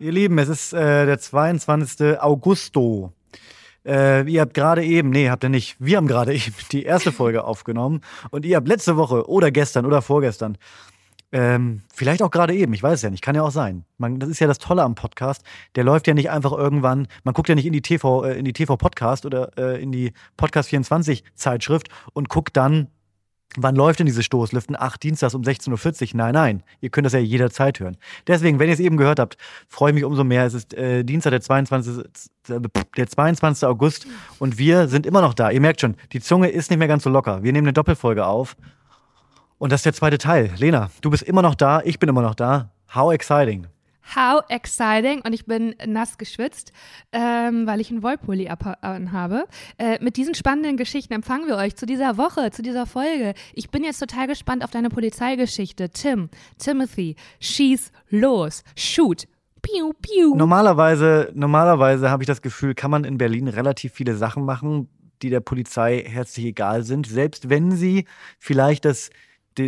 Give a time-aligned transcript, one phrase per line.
[0.00, 2.18] Ihr Lieben, es ist äh, der 22.
[2.18, 3.12] Augusto.
[3.84, 7.12] Äh, ihr habt gerade eben, nee, habt ihr nicht, wir haben gerade eben die erste
[7.12, 8.00] Folge aufgenommen
[8.30, 10.56] und ihr habt letzte Woche oder gestern oder vorgestern,
[11.32, 13.84] ähm, vielleicht auch gerade eben, ich weiß es ja nicht, kann ja auch sein.
[13.98, 15.42] Man, das ist ja das Tolle am Podcast.
[15.74, 18.46] Der läuft ja nicht einfach irgendwann, man guckt ja nicht in die TV, äh, in
[18.46, 22.88] die TV-Podcast oder äh, in die Podcast 24 Zeitschrift und guckt dann
[23.56, 24.76] Wann läuft denn diese Stoßlüften?
[24.78, 26.08] Ach, Dienstags um 16.40 Uhr.
[26.18, 26.62] Nein, nein.
[26.80, 27.96] Ihr könnt das ja jederzeit hören.
[28.28, 30.44] Deswegen, wenn ihr es eben gehört habt, freue ich mich umso mehr.
[30.44, 32.04] Es ist äh, Dienstag, der 22,
[32.48, 33.66] der 22.
[33.66, 34.06] August
[34.38, 35.50] und wir sind immer noch da.
[35.50, 37.42] Ihr merkt schon, die Zunge ist nicht mehr ganz so locker.
[37.42, 38.56] Wir nehmen eine Doppelfolge auf.
[39.58, 40.50] Und das ist der zweite Teil.
[40.56, 42.70] Lena, du bist immer noch da, ich bin immer noch da.
[42.94, 43.66] How exciting.
[44.14, 45.20] How exciting!
[45.24, 46.72] Und ich bin nass geschwitzt,
[47.12, 49.44] ähm, weil ich einen Wollpulli anhabe.
[49.78, 53.34] Äh, mit diesen spannenden Geschichten empfangen wir euch zu dieser Woche, zu dieser Folge.
[53.54, 55.90] Ich bin jetzt total gespannt auf deine Polizeigeschichte.
[55.90, 56.28] Tim,
[56.58, 59.28] Timothy, schieß los, shoot.
[59.62, 60.34] Piu, piu.
[60.34, 64.88] Normalerweise, normalerweise habe ich das Gefühl, kann man in Berlin relativ viele Sachen machen,
[65.22, 68.06] die der Polizei herzlich egal sind, selbst wenn sie
[68.38, 69.10] vielleicht das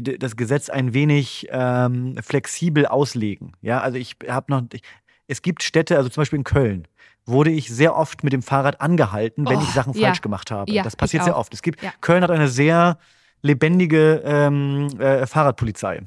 [0.01, 3.53] das Gesetz ein wenig ähm, flexibel auslegen.
[3.61, 4.83] Ja, also ich habe noch, ich,
[5.27, 6.89] es gibt Städte, also zum Beispiel in Köln,
[7.27, 10.09] wurde ich sehr oft mit dem Fahrrad angehalten, wenn oh, ich Sachen ja.
[10.09, 10.71] falsch gemacht habe.
[10.73, 11.53] Ja, das passiert sehr oft.
[11.55, 11.93] Es gibt, ja.
[12.01, 12.99] Köln hat eine sehr
[13.43, 16.03] lebendige ähm, äh, Fahrradpolizei.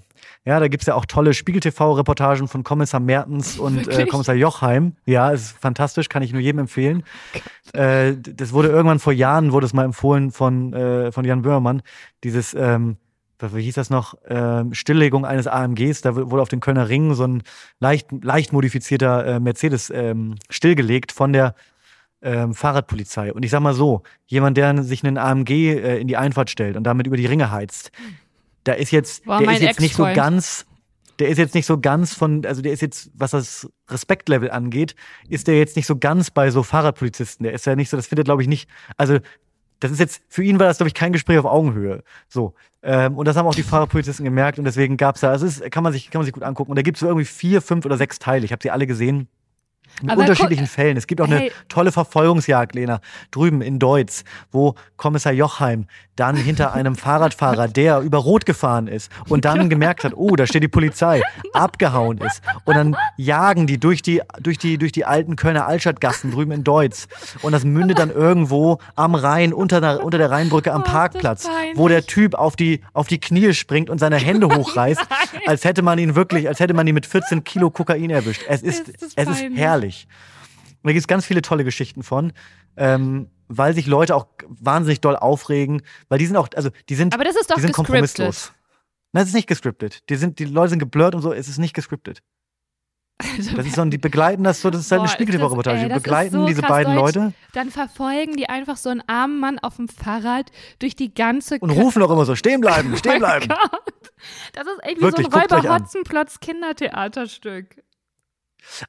[0.45, 4.95] Ja, da gibt es ja auch tolle Spiegel-TV-Reportagen von Kommissar Mertens und äh, Kommissar Jochheim.
[5.05, 7.03] Ja, ist fantastisch, kann ich nur jedem empfehlen.
[7.73, 11.81] Äh, das wurde irgendwann vor Jahren, wurde es mal empfohlen von, äh, von Jan Böhmermann,
[12.23, 12.97] dieses ähm,
[13.39, 17.25] wie hieß das noch, ähm, Stilllegung eines AMGs, da wurde auf den Kölner Ring so
[17.25, 17.43] ein
[17.79, 21.55] leicht, leicht modifizierter äh, Mercedes ähm, stillgelegt von der
[22.21, 23.33] ähm, Fahrradpolizei.
[23.33, 26.75] Und ich sag mal so, jemand, der sich einen AMG äh, in die Einfahrt stellt
[26.75, 27.91] und damit über die Ringe heizt,
[28.63, 30.65] da ist jetzt, War der ist jetzt nicht so ganz,
[31.19, 34.95] der ist jetzt nicht so ganz von, also der ist jetzt, was das Respektlevel angeht,
[35.29, 37.43] ist der jetzt nicht so ganz bei so Fahrradpolizisten.
[37.43, 39.19] Der ist ja nicht so, das findet, glaube ich, nicht, also
[39.79, 42.03] das ist jetzt, für ihn war das, glaube ich, kein Gespräch auf Augenhöhe.
[42.27, 42.53] So.
[42.83, 45.61] Ähm, und das haben auch die Fahrerpolizisten gemerkt und deswegen gab es da, also es
[45.71, 46.71] kann man sich, kann man sich gut angucken.
[46.71, 48.45] Und da gibt es so irgendwie vier, fünf oder sechs Teile.
[48.45, 49.27] Ich habe sie alle gesehen.
[50.01, 50.97] In Aber unterschiedlichen Fällen.
[50.97, 51.37] Es gibt auch hey.
[51.37, 52.99] eine tolle Verfolgungsjagd, Lena,
[53.31, 59.11] drüben in Deutz, wo Kommissar Jochheim dann hinter einem Fahrradfahrer, der über Rot gefahren ist
[59.27, 61.21] und dann gemerkt hat, oh, da steht die Polizei,
[61.53, 62.41] abgehauen ist.
[62.63, 66.63] Und dann jagen die durch die, durch die, durch die alten Kölner Altstadtgassen drüben in
[66.63, 67.07] Deutz.
[67.41, 71.47] Und das mündet dann irgendwo am Rhein, unter der, unter der Rheinbrücke am oh, Parkplatz,
[71.75, 75.01] wo der Typ auf die, auf die Knie springt und seine Hände hochreißt,
[75.45, 78.43] als hätte man ihn wirklich, als hätte man ihn mit 14 Kilo Kokain erwischt.
[78.47, 79.74] Es ist, ist es ist herrlich.
[79.83, 82.33] Und da gibt es ganz viele tolle Geschichten von.
[82.77, 87.13] Ähm, weil sich Leute auch wahnsinnig doll aufregen, weil die sind auch, also die sind,
[87.13, 88.51] Aber das ist doch die sind kompromisslos.
[89.13, 90.09] Nein, es ist nicht gescriptet.
[90.09, 92.21] Die, sind, die Leute sind geblurrt und so, es ist nicht gescriptet.
[93.17, 95.87] Also, das ist so, die begleiten das so, das ist halt eine Spiegeltv-Reportage.
[95.87, 97.15] Die begleiten so diese beiden Deutsch.
[97.15, 97.33] Leute.
[97.53, 101.69] Dann verfolgen die einfach so einen armen Mann auf dem Fahrrad durch die ganze Und
[101.69, 103.47] rufen auch immer so, stehen bleiben, oh stehen bleiben.
[103.47, 104.11] Gott.
[104.51, 107.84] Das ist irgendwie Wirklich, so ein Räuber-Hotzenplotz-Kindertheaterstück.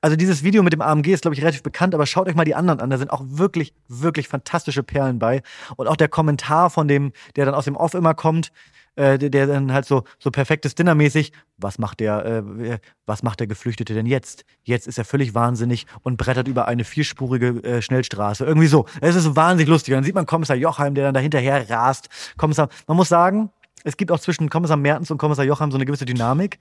[0.00, 2.44] Also dieses Video mit dem AMG ist, glaube ich, relativ bekannt, aber schaut euch mal
[2.44, 2.90] die anderen an.
[2.90, 5.42] Da sind auch wirklich, wirklich fantastische Perlen bei.
[5.76, 8.52] Und auch der Kommentar von dem, der dann aus dem Off immer kommt,
[8.96, 13.46] äh, der, dann halt so, so perfektes Dinnermäßig, was macht der, äh, was macht der
[13.46, 14.44] Geflüchtete denn jetzt?
[14.62, 18.44] Jetzt ist er völlig wahnsinnig und brettert über eine vierspurige äh, Schnellstraße.
[18.44, 18.86] Irgendwie so.
[19.00, 19.92] Es ist wahnsinnig lustig.
[19.92, 22.08] Und dann sieht man Kommissar Jochheim, der dann da hinterher rast.
[22.36, 23.50] Kommissar, man muss sagen,
[23.84, 26.58] es gibt auch zwischen Kommissar Mertens und Kommissar Jochheim so eine gewisse Dynamik.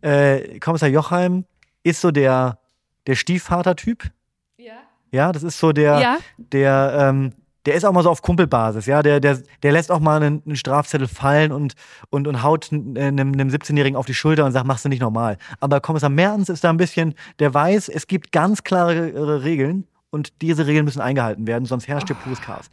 [0.00, 1.44] Äh, Kommissar Jochheim
[1.86, 2.58] ist so der,
[3.06, 4.10] der Stiefvater-Typ.
[4.58, 4.74] Ja.
[5.12, 6.18] Ja, das ist so der, ja.
[6.36, 7.32] der, ähm,
[7.64, 10.42] der ist auch mal so auf Kumpelbasis, ja, der, der, der lässt auch mal einen,
[10.44, 11.74] einen Strafzettel fallen und,
[12.10, 15.38] und, und haut einem, einem 17-Jährigen auf die Schulter und sagt, machst du nicht normal.
[15.60, 20.32] Aber Kommissar Mertens ist da ein bisschen, der weiß, es gibt ganz klare Regeln und
[20.42, 22.24] diese Regeln müssen eingehalten werden, sonst herrscht hier oh.
[22.24, 22.70] pures Chaos.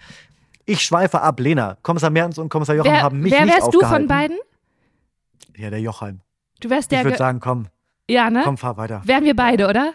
[0.66, 1.78] Ich schweife ab, Lena.
[1.82, 4.10] Kommissar Mertens und Kommissar Jochheim wer, haben mich wer nicht aufgehalten.
[4.10, 5.58] Wer wärst du von beiden?
[5.58, 6.22] Ja, der Jochheim.
[6.62, 7.00] Du wärst der.
[7.00, 7.68] Ich würde sagen, komm,
[8.10, 8.42] ja, ne?
[8.44, 9.02] Komm, fahr weiter.
[9.06, 9.94] Wären wir beide, oder?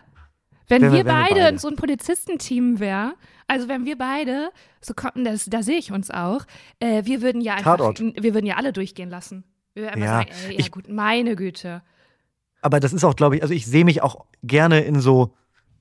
[0.69, 3.15] Wenn wir, wir beide, wir beide so ein Polizistenteam wären,
[3.47, 4.50] also wenn wir beide,
[4.81, 6.44] so kommen, das, da sehe ich uns auch,
[6.81, 8.00] äh, wir würden ja einfach, Tatort.
[8.00, 9.44] wir würden ja alle durchgehen lassen.
[9.75, 11.82] Wir würden ja, sagen, ey, ja ich, gut, meine Güte.
[12.61, 15.32] Aber das ist auch, glaube ich, also ich sehe mich auch gerne in so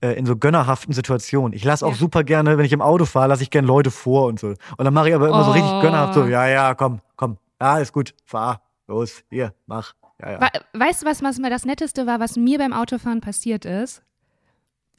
[0.01, 1.53] äh, in so gönnerhaften Situationen.
[1.53, 1.97] Ich lasse auch ja.
[1.97, 4.49] super gerne, wenn ich im Auto fahre, lasse ich gerne Leute vor und so.
[4.49, 5.45] Und dann mache ich aber immer oh.
[5.45, 9.93] so richtig gönnerhaft so, ja, ja, komm, komm, ja, ist gut, fahr, los, hier, mach.
[10.21, 10.49] Ja, ja.
[10.73, 14.01] weißt du, was, was mal das Netteste war, was mir beim Autofahren passiert ist?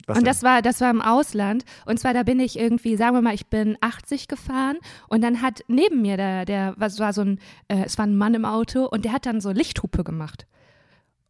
[0.07, 1.65] Was und das war, das war im Ausland.
[1.85, 4.77] Und zwar, da bin ich irgendwie, sagen wir mal, ich bin 80 gefahren
[5.07, 8.17] und dann hat neben mir der, der, was war so ein, äh, es war ein
[8.17, 10.47] Mann im Auto und der hat dann so Lichthupe gemacht.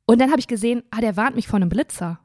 [0.05, 2.19] Und dann habe ich gesehen, ah, der warnt mich vor einem Blitzer.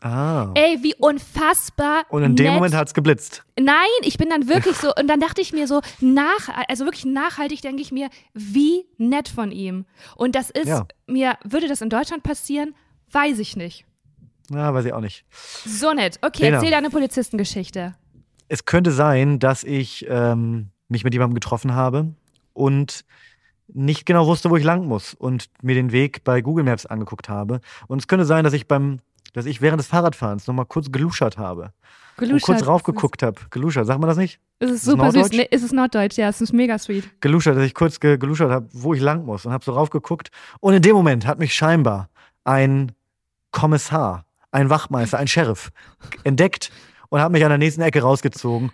[0.00, 0.50] Ah.
[0.54, 2.02] Ey, wie unfassbar.
[2.10, 2.54] Und in dem nett.
[2.54, 3.42] Moment hat's geblitzt.
[3.58, 7.04] Nein, ich bin dann wirklich so, und dann dachte ich mir so, nach, also wirklich
[7.06, 9.86] nachhaltig denke ich mir, wie nett von ihm.
[10.16, 10.86] Und das ist Ja.
[11.06, 12.74] mir, würde das in Deutschland passieren?
[13.10, 13.86] Weiß ich nicht.
[14.50, 15.24] Ja, weiß ich auch nicht.
[15.64, 16.18] So nett.
[16.20, 16.56] Okay, Lena.
[16.56, 17.94] erzähl deine Polizistengeschichte.
[18.48, 22.12] Es könnte sein, dass ich ähm, mich mit jemandem getroffen habe
[22.52, 23.04] und
[23.68, 27.30] nicht genau wusste, wo ich lang muss und mir den Weg bei Google Maps angeguckt
[27.30, 27.60] habe.
[27.86, 28.98] Und es könnte sein, dass ich beim,
[29.34, 31.72] dass ich während des Fahrradfahrens nochmal kurz geluschert habe.
[32.16, 32.46] Und Geluschert.
[32.46, 33.40] kurz raufgeguckt habe.
[33.50, 34.38] Geluschert, sagt man das nicht?
[34.60, 35.30] Es ist Ist super süß.
[35.32, 37.20] Nee, es ist Norddeutsch, ja, es ist mega sweet.
[37.20, 40.30] Geluschert, dass ich kurz ge geluschert habe, wo ich lang muss und habe so raufgeguckt.
[40.60, 42.08] Und in dem Moment hat mich scheinbar
[42.44, 42.92] ein
[43.50, 45.70] Kommissar, ein Wachmeister, ein Sheriff
[46.24, 46.70] entdeckt
[47.08, 48.70] und hat mich an der nächsten Ecke rausgezogen.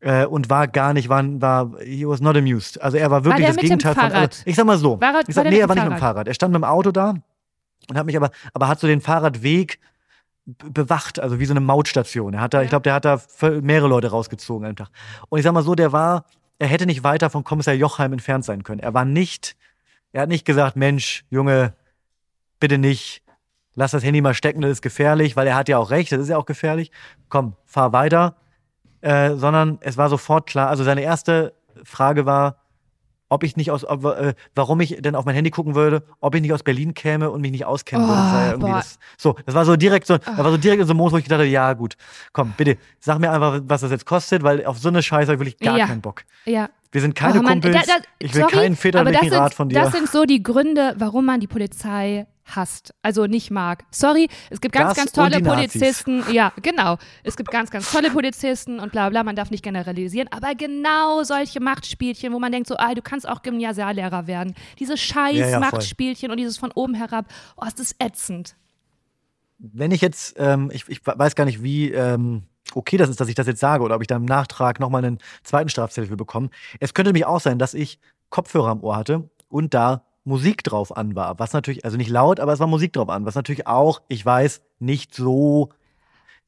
[0.00, 2.80] Äh, und war gar nicht, war, war, he was not amused.
[2.82, 4.02] Also er war wirklich der das mit dem Gegenteil von.
[4.02, 4.22] Fahrrad?
[4.30, 5.00] Also, ich sag mal so.
[5.00, 6.28] War er- ich war sag, der nee, er war nicht mit dem Fahrrad?
[6.28, 7.14] Er stand mit dem Auto da
[7.88, 9.80] und hat mich aber, aber hat so den Fahrradweg
[10.46, 12.34] bewacht, also wie so eine Mautstation.
[12.34, 13.20] Er hat da, ich glaube, der hat da
[13.62, 14.90] mehrere Leute rausgezogen an dem Tag.
[15.28, 16.24] Und ich sag mal so, der war,
[16.58, 18.80] er hätte nicht weiter von Kommissar Jochheim entfernt sein können.
[18.80, 19.56] Er war nicht,
[20.12, 21.74] er hat nicht gesagt, Mensch, Junge,
[22.60, 23.22] bitte nicht,
[23.74, 26.20] lass das Handy mal stecken, das ist gefährlich, weil er hat ja auch recht, das
[26.20, 26.92] ist ja auch gefährlich.
[27.28, 28.36] Komm, fahr weiter.
[29.00, 31.54] Äh, sondern es war sofort klar, also seine erste
[31.84, 32.56] Frage war,
[33.28, 36.34] ob ich nicht aus, ob, äh, warum ich denn auf mein Handy gucken würde, ob
[36.34, 38.20] ich nicht aus Berlin käme und mich nicht auskennen würde.
[38.20, 38.76] Das war ja Oh, irgendwie boah.
[38.78, 41.12] das, so, das war so direkt so, das war so direkt in so einem Modus,
[41.14, 41.96] wo ich gedacht habe, ja gut,
[42.32, 45.34] komm, bitte, sag mir einfach, was das jetzt kostet, weil auf so eine Scheiße habe
[45.34, 45.86] ich wirklich gar Ja.
[45.86, 46.22] keinen Bock.
[46.44, 46.68] Ja.
[46.92, 49.68] Wir sind keine Oh Mann, Kumpels, da- da- ich will sorry, keinen väterlichen Rat von
[49.68, 49.80] dir.
[49.80, 53.84] Das sind so die Gründe, warum man die Polizei hasst, also nicht mag.
[53.90, 55.40] Sorry, es gibt ganz, Das ganz tolle.
[55.42, 56.24] Polizisten.
[56.32, 56.96] Ja, genau.
[57.24, 61.22] Es gibt ganz, ganz tolle Polizisten und bla bla, man darf nicht generalisieren, aber genau
[61.24, 64.54] solche Machtspielchen, wo man denkt so, ah, du kannst auch Gymnasiallehrer werden.
[64.78, 65.70] Diese scheiß Ja, ja, voll.
[65.70, 67.26] Machtspielchen und dieses von oben herab,
[67.56, 68.56] oh, ist das ätzend.
[69.58, 72.42] wenn ich jetzt, ähm, ich, ich weiß gar nicht, wie ähm,
[72.74, 75.04] okay das ist, dass ich das jetzt sage oder ob ich da im Nachtrag nochmal
[75.04, 76.50] einen zweiten Strafzettel für bekomme.
[76.80, 80.96] Es könnte nämlich auch sein, dass ich Kopfhörer am Ohr hatte und da Musik drauf
[80.96, 81.38] an war.
[81.38, 83.24] Was natürlich, also nicht laut, aber es war Musik drauf an.
[83.24, 85.70] Was natürlich auch, ich weiß, nicht so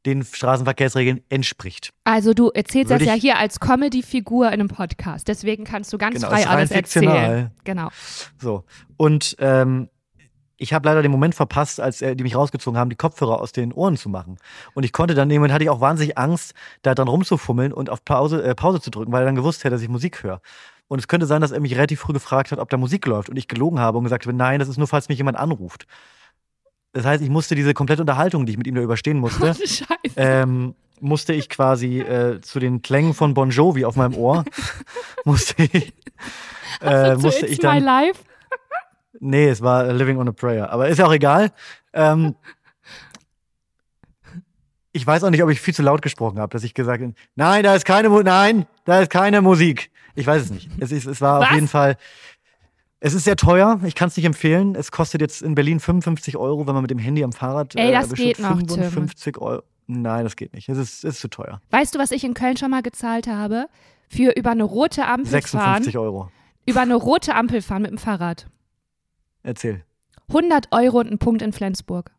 [0.04, 1.92] den Straßenverkehrsregeln entspricht.
[2.04, 5.98] Also du erzählst Würde das ja hier als Comedy-Figur in einem Podcast, deswegen kannst du
[5.98, 7.16] ganz Genau, frei alles fiktional.
[7.16, 7.50] erzählen.
[7.64, 7.88] Genau.
[8.40, 8.64] So.
[8.96, 9.88] Und ähm,
[10.56, 13.52] ich habe leider den Moment verpasst, als äh, die mich rausgezogen haben, die Kopfhörer aus
[13.52, 14.38] den Ohren zu machen.
[14.74, 18.04] Und ich konnte dann, Moment hatte ich auch wahnsinnig Angst, da dran rumzufummeln und auf
[18.04, 20.40] Pause, äh, Pause zu drücken, weil er dann gewusst hätte, dass ich Musik höre.
[20.88, 23.28] Und es könnte sein, dass er mich relativ früh gefragt hat, ob da Musik läuft
[23.28, 25.86] und ich gelogen habe und gesagt habe, nein, das ist nur, falls mich jemand anruft.
[26.92, 29.54] Das heißt, ich musste diese komplette Unterhaltung, die ich mit ihm da überstehen musste,
[30.16, 34.44] ähm, musste ich quasi äh, zu den Klängen von Bon Jovi auf meinem Ohr,
[35.24, 35.92] musste ich,
[36.80, 38.22] äh, Also musste ich My dann, Life.
[39.20, 40.70] Nee, es war Living on a Prayer.
[40.70, 41.50] Aber ist ja auch egal.
[41.92, 42.34] Ähm,
[44.92, 47.14] ich weiß auch nicht, ob ich viel zu laut gesprochen habe, dass ich gesagt habe,
[47.36, 49.90] nein, da ist keine Mu nein, da ist keine Musik.
[50.18, 50.68] Ich weiß es nicht.
[50.80, 51.48] Es, es war Was?
[51.48, 51.96] auf jeden Fall.
[53.00, 53.80] Es ist sehr teuer.
[53.84, 54.74] Ich kann es nicht empfehlen.
[54.74, 57.76] Es kostet jetzt in Berlin 55 Euro, wenn man mit dem Handy am Fahrrad.
[57.76, 58.82] Ey, das bestimmt geht noch, Tim.
[58.82, 59.62] 55 Euro.
[59.86, 60.68] Nein, das geht nicht.
[60.68, 61.60] Es ist, ist zu teuer.
[61.70, 63.68] Weißt du, was ich in Köln schon mal gezahlt habe?
[64.08, 66.04] Für über eine rote Ampel 56 fahren.
[66.04, 66.30] Euro.
[66.66, 68.48] Über eine rote Ampel fahren mit dem Fahrrad.
[69.44, 69.84] Erzähl.
[70.28, 72.10] 100 Euro und ein Punkt in Flensburg.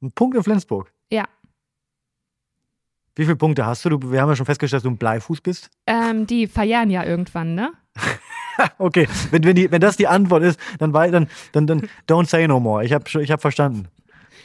[0.00, 0.92] Ein Punkt in Flensburg.
[1.10, 1.24] Ja.
[3.16, 3.88] Wie viele Punkte hast du?
[3.88, 4.12] du?
[4.12, 5.70] Wir haben ja schon festgestellt, dass du ein Bleifuß bist.
[5.86, 7.72] Ähm, die verjähren ja irgendwann, ne?
[8.78, 12.48] Okay, wenn, wenn, die, wenn das die Antwort ist, dann, dann, dann, dann don't say
[12.48, 12.82] no more.
[12.84, 13.88] Ich habe ich hab verstanden.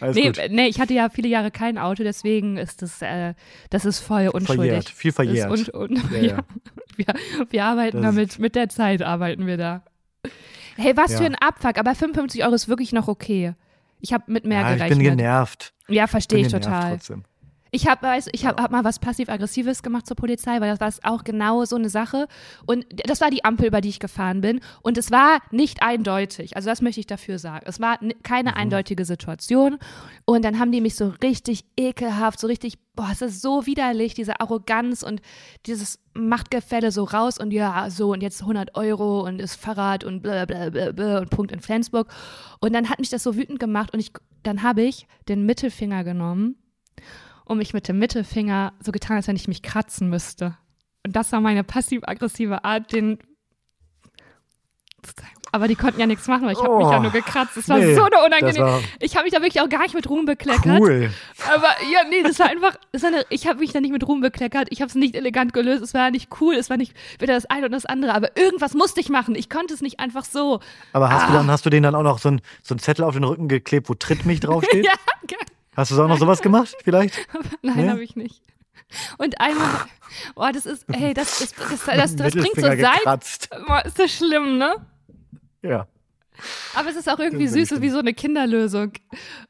[0.01, 3.35] Alles Nee, nee, ich hatte ja viele Jahre kein Auto, deswegen ist das, äh,
[3.69, 4.55] das ist voll unschuldig.
[4.55, 5.49] Verjährt, viel verjährt.
[5.51, 6.37] Das ist un, un, Ja, ja.
[6.97, 7.05] Wir,
[7.49, 9.83] wir arbeiten Das damit, mit der Zeit arbeiten wir da.
[10.75, 11.19] Hey, was Ja.
[11.19, 13.53] für ein Abfuck, aber 55 Euro ist wirklich noch okay.
[14.01, 14.99] Ich habe mit mehr ja, ich gerechnet.
[14.99, 15.73] bin genervt.
[15.87, 16.91] Ja, verstehe ich genervt total.
[16.97, 17.23] Trotzdem.
[17.73, 21.13] Ich habe weiß, ich hab, hab mal was passiv-aggressives gemacht zur Polizei, weil das war
[21.13, 22.27] auch genau so eine Sache.
[22.65, 24.59] Und das war die Ampel, über die ich gefahren bin.
[24.81, 26.57] Und es war nicht eindeutig.
[26.57, 27.65] Also das möchte ich dafür sagen.
[27.65, 29.77] Es war keine eindeutige Situation.
[30.25, 34.15] Und dann haben die mich so richtig ekelhaft, so richtig, boah, es ist so widerlich,
[34.15, 35.21] diese Arroganz und
[35.65, 40.21] dieses Machtgefälle so raus und ja, so und jetzt 100 Euro und das Fahrrad und
[40.21, 42.09] bla bla bla bla und Punkt in Flensburg.
[42.59, 44.11] Und dann hat mich das so wütend gemacht und ich,
[44.43, 46.57] dann habe ich den Mittelfinger genommen
[47.51, 50.57] und mich mit dem Mittelfinger so getan, als wenn ich mich kratzen müsste.
[51.05, 53.19] Und das war meine passiv-aggressive Art, den.
[55.53, 57.57] Aber die konnten ja nichts machen, weil ich habe mich ja Oh, nur gekratzt.
[57.57, 58.61] Das war nee, so eine das unangenehm.
[58.63, 60.79] war- Ich habe mich da wirklich auch gar nicht mit Ruhm bekleckert.
[60.79, 61.11] Cool.
[61.53, 64.07] Aber ja, nee, das war einfach, das war eine, ich habe mich da nicht mit
[64.07, 64.67] Ruhm bekleckert.
[64.69, 65.81] Ich habe es nicht elegant gelöst.
[65.83, 66.53] Es war nicht cool.
[66.55, 68.13] Es war nicht weder das eine oder das andere.
[68.13, 69.35] Aber irgendwas musste ich machen.
[69.35, 70.61] Ich konnte es nicht einfach so.
[70.93, 71.27] Aber hast Ah.
[71.27, 73.25] du dann, hast du denen dann auch noch so einen so einen Zettel auf den
[73.25, 74.85] Rücken geklebt, wo Tritt mich draufsteht?
[74.85, 74.93] Ja,
[75.27, 75.37] ge-
[75.75, 77.15] Hast du auch noch sowas gemacht, vielleicht?
[77.61, 77.89] Nein, Nee?
[77.89, 78.41] habe ich nicht.
[79.17, 79.67] Und einmal,
[80.35, 83.49] boah, das ist, hey, das, ist, das, das, das, das bringt so gekratzt.
[83.67, 84.75] Boah, ist das schlimm, ne?
[85.61, 85.87] Ja.
[86.75, 88.93] Aber es ist auch irgendwie ist süß, wie so eine Kinderlösung.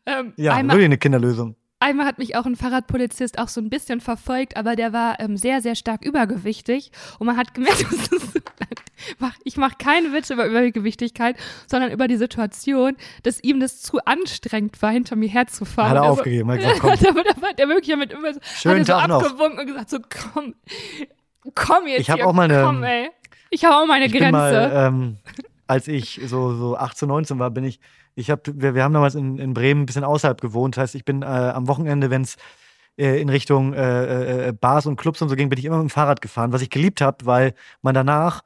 [0.06, 1.56] Ähm, Ja, einmal, wirklich eine Kinderlösung.
[1.82, 5.36] Einmal hat mich auch ein Fahrradpolizist auch so ein bisschen verfolgt, aber der war ähm,
[5.38, 6.92] sehr, sehr stark übergewichtig.
[7.20, 7.86] Und man hat gemerkt,
[9.44, 11.36] ich mache keine Witze über Übergewichtigkeit,
[11.68, 15.92] sondern über die Situation, dass ihm das zu anstrengend war, hinter mir herzufahren.
[15.92, 16.52] Hat er Und aufgegeben.
[16.52, 19.08] Hat gesagt, komm, da war, der wirklich mit immer so, Schönen hat er so Tag
[19.10, 19.24] noch.
[19.24, 19.98] abgewunken und gesagt so,
[20.34, 20.56] komm,
[21.56, 23.10] komm jetzt Ich hab hier, auch mal eine- komm, ey.
[23.50, 24.32] Ich habe auch meine Grenze.
[24.32, 25.18] mal, ähm,
[25.68, 27.80] als ich so, so 18, 19 war, bin ich,
[28.16, 30.78] ich hab, wir, wir haben damals in, in Bremen ein bisschen außerhalb gewohnt.
[30.78, 32.38] Das heißt, ich bin äh, am Wochenende, wenn es
[32.98, 35.90] äh, in Richtung äh, äh, Bars und Clubs und so ging, bin ich immer mit
[35.90, 38.44] dem Fahrrad gefahren, was ich geliebt habe, weil man danach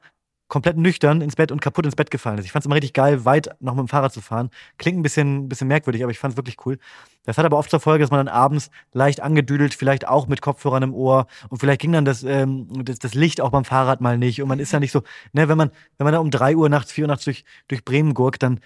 [0.48, 2.44] komplett nüchtern ins Bett und kaputt ins Bett gefallen ist.
[2.44, 4.50] Ich fand es immer richtig geil, weit noch mit dem Fahrrad zu fahren.
[4.78, 6.78] Klingt ein bisschen, bisschen merkwürdig, aber ich fand es wirklich cool.
[7.24, 10.42] Das hat aber oft zur Folge, dass man dann abends leicht angedüdelt, vielleicht auch mit
[10.42, 14.00] Kopfhörern im Ohr und vielleicht ging dann das, ähm, das, das Licht auch beim Fahrrad
[14.00, 16.30] mal nicht und man ist ja nicht so, ne, wenn man, wenn man da um
[16.30, 18.60] drei Uhr nachts, vier Uhr nachts durch, durch Bremen gurkt, dann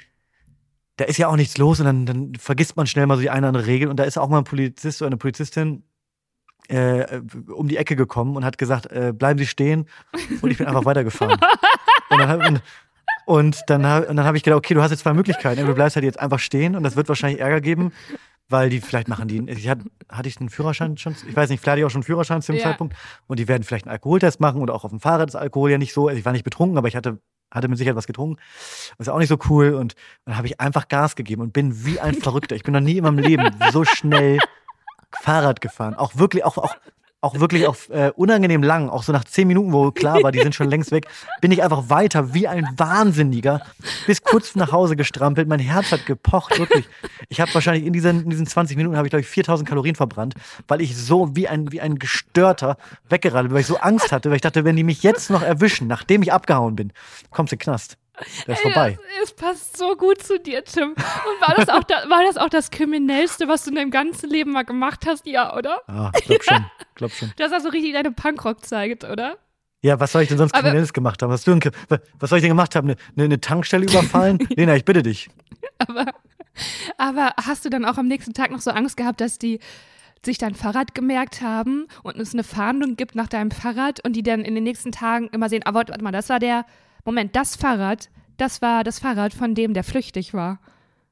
[1.00, 3.30] da ist ja auch nichts los und dann, dann vergisst man schnell mal so die
[3.30, 5.82] eine oder andere Regel und da ist auch mal ein Polizist oder eine Polizistin
[6.68, 7.20] äh,
[7.54, 9.86] um die Ecke gekommen und hat gesagt, äh, bleiben Sie stehen
[10.42, 11.38] und ich bin einfach weitergefahren.
[12.10, 12.62] Und dann, hab- und,
[13.26, 15.64] und dann, und dann habe ich gedacht, okay, du hast jetzt zwei Möglichkeiten.
[15.66, 17.92] Du bleibst halt jetzt einfach stehen und das wird wahrscheinlich Ärger geben,
[18.48, 19.38] weil die vielleicht machen die.
[19.50, 21.16] Ich hatte, hatte ich einen Führerschein schon?
[21.28, 22.64] Ich weiß nicht, vielleicht hatte ich auch schon einen Führerschein zu dem Ja.
[22.64, 22.94] Zeitpunkt.
[23.26, 25.78] Und die werden vielleicht einen Alkoholtest machen oder auch auf dem Fahrrad ist Alkohol ja
[25.78, 26.08] nicht so.
[26.08, 27.18] Also ich war nicht betrunken, aber ich hatte,
[27.50, 28.40] hatte mit Sicherheit was getrunken.
[28.98, 29.74] Das ist auch nicht so cool.
[29.74, 32.56] Und dann habe ich einfach Gas gegeben und bin wie ein Verrückter.
[32.56, 34.38] Ich bin noch nie in meinem Leben so schnell
[35.12, 35.94] Fahrrad gefahren.
[35.94, 36.76] Auch wirklich, auch, auch,
[37.20, 40.40] auch wirklich auf äh, unangenehm lang, auch so nach zehn Minuten, wo klar war, die
[40.40, 41.06] sind schon längst weg,
[41.40, 43.62] bin ich einfach weiter wie ein Wahnsinniger,
[44.06, 45.46] bis kurz nach Hause gestrampelt.
[45.46, 46.88] Mein Herz hat gepocht, wirklich.
[47.28, 49.94] Ich habe wahrscheinlich in diesen, in diesen 20 Minuten habe ich glaube ich 4000 Kalorien
[49.94, 50.34] verbrannt,
[50.66, 52.76] weil ich so wie ein wie ein gestörter
[53.08, 55.42] weggerannt bin, weil ich so Angst hatte, weil ich dachte, wenn die mich jetzt noch
[55.42, 56.92] erwischen, nachdem ich abgehauen bin,
[57.30, 57.99] kommst du Knast.
[58.46, 58.98] Der ist Ey, vorbei.
[59.20, 60.90] Das, es passt so gut zu dir, Tim.
[60.90, 64.30] Und war das, auch da, war das auch das Kriminellste, was du in deinem ganzen
[64.30, 65.26] Leben mal gemacht hast?
[65.26, 65.80] Ja, oder?
[65.86, 67.32] Ah, glaub schon, glaub schon.
[67.36, 69.36] Das hast so richtig deine Punkrock-Zeit, oder?
[69.82, 71.30] Ja, was soll ich denn sonst Aber- Kriminelles gemacht haben?
[71.30, 71.58] Was, du,
[72.18, 72.88] was soll ich denn gemacht haben?
[72.90, 74.38] Eine, eine, eine Tankstelle überfallen?
[74.56, 75.28] Lena, ich bitte dich.
[75.78, 76.06] Aber,
[76.98, 79.58] aber hast du dann auch am nächsten Tag noch so Angst gehabt, dass die
[80.24, 84.22] sich dein Fahrrad gemerkt haben und es eine Fahndung gibt nach deinem Fahrrad und die
[84.22, 86.66] dann in den nächsten Tagen immer sehen, aber warte mal, das war der,
[87.04, 90.58] Moment, das Fahrrad, das war das Fahrrad von dem, der flüchtig war.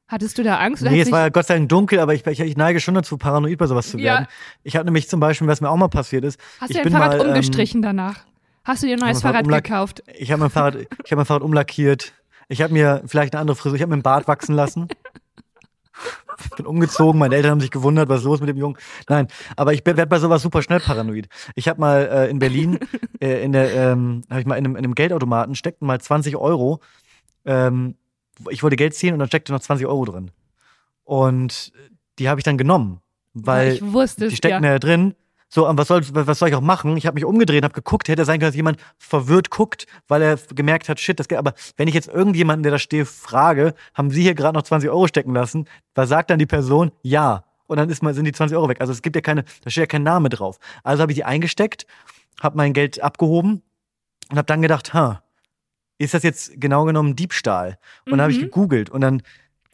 [0.07, 0.81] Hattest du da Angst?
[0.81, 2.95] Oder Nee, es war ja Gott sei Dank dunkel, aber ich, ich, ich neige schon
[2.95, 4.13] dazu, paranoid bei sowas zu Ja.
[4.13, 4.27] werden.
[4.63, 6.91] Ich habe nämlich zum Beispiel, was mir auch mal passiert ist, hast ich du dein
[6.91, 8.21] bin Fahrrad mal, ähm, umgestrichen danach?
[8.63, 10.03] Hast du dir ein neues Fahrrad Fahrrad gekauft?
[10.17, 12.13] Ich habe mein Fahrrad, ich habe mein Fahrrad umlackiert.
[12.47, 14.87] Ich habe mir vielleicht eine andere Frisur, ich habe mir einen Bart wachsen lassen.
[16.55, 18.77] bin umgezogen, meine Eltern haben sich gewundert, was ist los mit dem Jungen.
[19.07, 21.27] Nein, aber ich werde bei sowas super schnell paranoid.
[21.55, 22.79] Ich habe mal äh, in Berlin,
[23.19, 26.35] äh, in der, ähm, habe ich mal in einem, in einem Geldautomaten steckten mal 20
[26.37, 26.79] Euro.
[27.45, 27.95] Ähm,
[28.49, 30.31] ich wollte Geld ziehen und dann steckte noch 20 Euro drin.
[31.03, 31.73] Und
[32.19, 33.01] die habe ich dann genommen,
[33.33, 34.71] weil ich wusste die es, stecken ja.
[34.71, 35.15] ja drin.
[35.51, 36.95] So, und was soll, was soll ich auch machen?
[36.95, 40.37] Ich habe mich umgedreht, habe geguckt, hätte sein können, dass jemand verwirrt guckt, weil er
[40.53, 41.39] gemerkt hat, shit, das geht.
[41.39, 44.89] Aber wenn ich jetzt irgendjemanden, der da steht, frage, haben Sie hier gerade noch 20
[44.91, 45.67] Euro stecken lassen?
[45.95, 46.91] Was sagt dann die Person?
[47.01, 47.45] Ja.
[47.65, 48.79] Und dann ist mal, sind die 20 Euro weg.
[48.79, 50.59] Also es gibt ja keine, da steht ja kein Name drauf.
[50.83, 51.87] Also habe ich die eingesteckt,
[52.41, 53.63] habe mein Geld abgehoben
[54.29, 55.23] und habe dann gedacht, ha,
[55.97, 57.77] ist das jetzt genau genommen Diebstahl?
[58.05, 58.43] Und dann habe ich Mhm.
[58.43, 59.21] gegoogelt und dann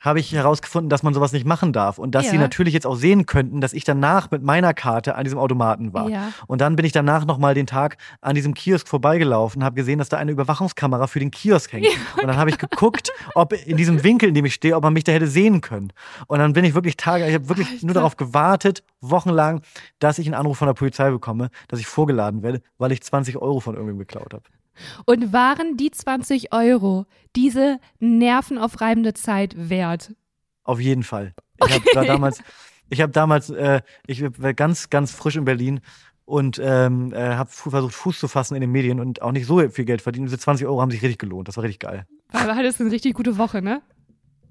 [0.06, 2.42] habe ich herausgefunden, dass man sowas nicht machen darf und dass sie Ja.
[2.42, 6.10] natürlich jetzt auch sehen könnten, dass ich danach mit meiner Karte an diesem Automaten war.
[6.10, 6.32] Ja.
[6.48, 10.10] Und dann bin ich danach nochmal den Tag an diesem Kiosk vorbeigelaufen, habe gesehen, dass
[10.10, 11.88] da eine Überwachungskamera für den Kiosk hängt.
[12.18, 14.94] Und dann habe ich geguckt, ob in diesem Winkel, in dem ich stehe, ob man
[14.94, 15.92] mich da hätte sehen können.
[16.28, 17.86] Und dann bin ich wirklich Tage, ich habe wirklich Alter.
[17.86, 19.62] nur darauf gewartet, wochenlang,
[20.00, 23.38] dass ich einen Anruf von der Polizei bekomme, dass ich vorgeladen werde, weil ich 20
[23.38, 24.44] Euro von irgendwem geklaut habe.
[25.06, 27.06] Und waren die 20 Euro
[27.36, 30.14] diese nervenaufreibende Zeit wert?
[30.64, 31.34] Auf jeden Fall.
[31.66, 32.40] Ich habe da damals,
[32.90, 35.82] ich habe damals, äh, ich war ganz, ganz frisch in Berlin
[36.26, 39.68] und ähm, äh, habe versucht, Fuß zu fassen in den Medien und auch nicht so
[39.70, 40.28] viel Geld verdient.
[40.28, 41.48] Diese 20 Euro haben sich richtig gelohnt.
[41.48, 42.06] Das war richtig geil.
[42.32, 43.82] Weil du hattest eine richtig gute Woche, ne?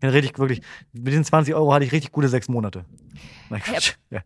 [0.04, 0.60] Ich bin richtig, wirklich,
[0.92, 2.84] mit diesen 20 Euro hatte ich richtig gute sechs Monate.
[3.48, 3.94] Quatsch.
[4.10, 4.20] Ja.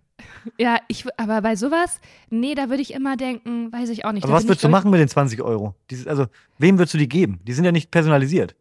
[0.58, 4.24] Ja, ich, aber bei sowas, nee, da würde ich immer denken, weiß ich auch nicht.
[4.24, 5.74] Aber was würdest du ich, machen mit den 20 Euro?
[5.90, 6.26] Dieses, also,
[6.58, 7.38] wem würdest du die geben?
[7.44, 8.56] Die sind ja nicht personalisiert.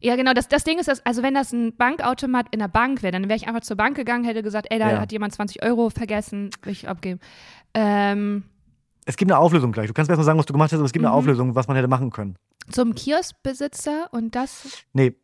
[0.00, 0.32] Ja, genau.
[0.34, 3.24] Das, das Ding ist, dass, also wenn das ein Bankautomat in der Bank wäre, dann
[3.24, 5.00] wäre ich einfach zur Bank gegangen, hätte gesagt, ey, da Ja.
[5.00, 7.18] hat jemand 20 Euro vergessen, will ich abgeben.
[7.74, 8.44] Ähm,
[9.04, 9.88] Es gibt eine Auflösung gleich.
[9.88, 11.18] Du kannst mir erst mal sagen, was du gemacht hast, aber es gibt eine Mhm.
[11.18, 12.36] Auflösung, was man hätte machen können.
[12.70, 14.84] zum Kioskbesitzer und das.
[14.92, 15.14] Nee,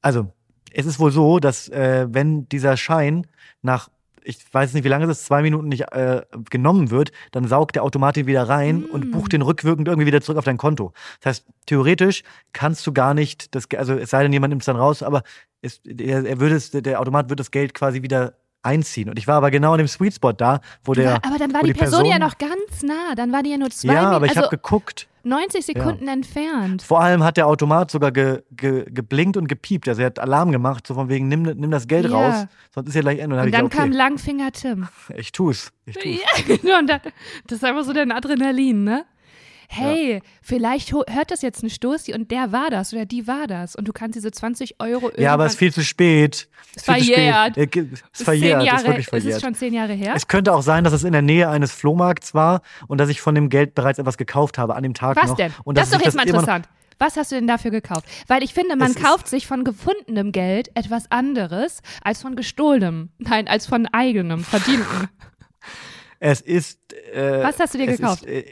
[0.00, 0.32] also
[0.72, 3.26] es ist wohl so, dass äh, wenn dieser Schein
[3.62, 3.88] nach
[4.24, 6.20] ich weiß nicht, wie lange es ist, zwei Minuten nicht äh,
[6.50, 8.84] genommen wird, dann saugt der Automat ihn wieder rein Mm.
[8.92, 10.92] und bucht den rückwirkend irgendwie wieder zurück auf dein Konto.
[11.20, 12.22] Das heißt, theoretisch
[12.52, 15.22] kannst du gar nicht, das, also es sei denn, jemand nimmt es dann raus, aber
[15.62, 18.34] es, er, er würde es, der Automat wird das Geld quasi wieder
[18.68, 19.08] einziehen.
[19.08, 21.16] Und ich war aber genau an dem Sweet Spot da, wo der.
[21.24, 23.14] aber dann war wo die, Person, ja Person- noch ganz nah.
[23.16, 25.08] Dann war die ja nur zwei Ja, aber ich Minuten, habe also geguckt.
[25.24, 26.80] 90 Sekunden entfernt.
[26.82, 29.86] Vor allem hat der Automat sogar ge, ge, geblinkt und gepiept.
[29.88, 32.12] Also er hat Alarm gemacht, so von wegen, nimm, nimm das Geld Ja.
[32.16, 33.36] raus, sonst ist ja gleich Ende.
[33.36, 34.88] Und, Und dann, ich kam gesagt, Langfinger Tim.
[35.10, 35.70] okay, ich tu's.
[35.86, 36.04] Ich tu's.
[36.04, 36.80] Ja, genau.
[37.46, 39.04] Das ist einfach so dein Adrenalin, ne?
[39.70, 43.46] Hey, vielleicht ho- hört das jetzt ein Stoßi und der war das oder die war
[43.46, 46.48] das und du kannst diese 20 Euro Ja, aber es ist viel zu spät.
[46.74, 47.14] Ist viel zu spät.
[47.14, 47.56] verjährt.
[47.58, 49.40] Äh, Es ist ist verjährt, Jahre, ist wirklich ist es verjährt.
[49.42, 50.14] schon zehn Jahre her?
[50.16, 53.20] Es könnte auch sein, dass es in der Nähe eines Flohmarkts war und dass ich
[53.20, 55.36] von dem Geld bereits etwas gekauft habe an dem Tag Was noch.
[55.36, 55.52] denn?
[55.64, 56.66] Und das ist doch jetzt mal interessant.
[56.98, 58.06] Was hast du denn dafür gekauft?
[58.26, 62.34] Weil ich finde, man Es ist- kauft sich von gefundenem Geld etwas anderes als von
[62.36, 63.10] gestohlenem.
[63.18, 65.08] Nein, als von eigenem, verdientem.
[66.20, 66.80] Es ist.
[67.14, 68.24] Äh, Was hast du dir es gekauft?
[68.24, 68.44] Ist, äh,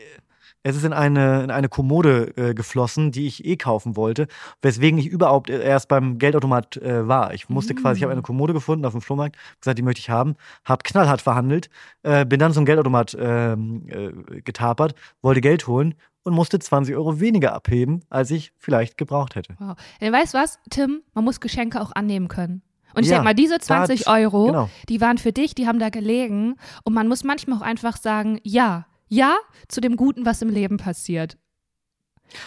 [0.69, 4.27] es ist in eine, in eine Kommode äh, geflossen, die ich eh kaufen wollte,
[4.63, 7.33] weswegen ich überhaupt erst beim Geldautomat äh, war.
[7.35, 10.11] Ich musste quasi, ich habe eine Kommode gefunden auf dem Flohmarkt, gesagt, die möchte ich
[10.11, 11.71] haben, habe knallhart verhandelt,
[12.03, 15.95] äh, bin dann zum Geldautomat ähm, äh, getapert, wollte Geld holen
[16.25, 19.55] und musste 20 Euro weniger abheben, als ich vielleicht gebraucht hätte.
[19.61, 19.77] Wow.
[20.01, 21.03] Denn weißt du was, Tim?
[21.15, 22.63] Man muss Geschenke auch annehmen können.
[22.95, 24.71] Und ich Ja, denke mal, diese 20 da hat- Euro, genau.
[24.89, 26.57] die waren für dich, die haben da gelegen.
[26.83, 29.37] Und man muss manchmal auch einfach sagen, ja, ja
[29.69, 31.37] zu dem Guten, was im Leben passiert.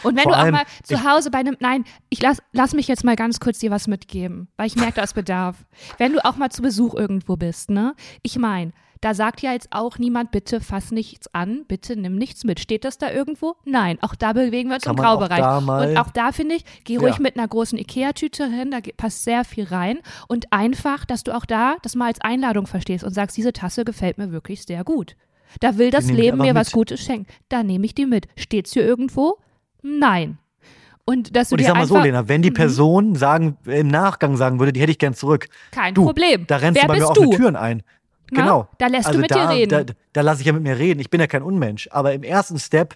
[0.03, 2.89] Und wenn Vor du auch mal zu Hause bei einem, nein, ich lass, lass mich
[2.89, 5.65] jetzt mal ganz kurz dir was mitgeben, weil ich merke, da ist Bedarf.
[5.97, 7.95] Wenn du auch mal zu Besuch irgendwo bist, ne?
[8.21, 12.43] Ich meine, da sagt ja jetzt auch niemand, bitte fass nichts an, bitte nimm nichts
[12.43, 12.59] mit.
[12.59, 13.55] Steht das da irgendwo?
[13.63, 15.61] Nein, auch da bewegen wir uns Kann im auch Graubereich.
[15.61, 17.21] mal- Und auch da finde ich, geh ruhig Ja.
[17.21, 19.99] mit einer großen Ikea-Tüte hin, da passt sehr viel rein.
[20.27, 23.85] Und einfach, dass du auch da das mal als Einladung verstehst und sagst, diese Tasse
[23.85, 25.15] gefällt mir wirklich sehr gut.
[25.59, 26.73] Da will das Leben mir was mit.
[26.73, 27.27] Gutes schenken.
[27.49, 28.27] Da nehme ich die mit.
[28.37, 29.37] Steht's hier irgendwo?
[29.81, 30.37] Nein.
[31.05, 32.55] Und dass du Und ich sag mal so, Lena, wenn die Mhm.
[32.55, 36.45] Person sagen, im Nachgang sagen würde, die hätte ich gern zurück, kein du, Problem.
[36.45, 37.09] da rennst Wer du bei mir du?
[37.09, 37.81] offene Türen ein.
[38.31, 38.67] Na, Genau.
[38.77, 39.87] da lässt du also mit da, dir reden.
[39.87, 40.99] Da, da lasse ich ja mit mir reden.
[40.99, 41.87] Ich bin ja kein Unmensch.
[41.91, 42.93] Aber im ersten Step,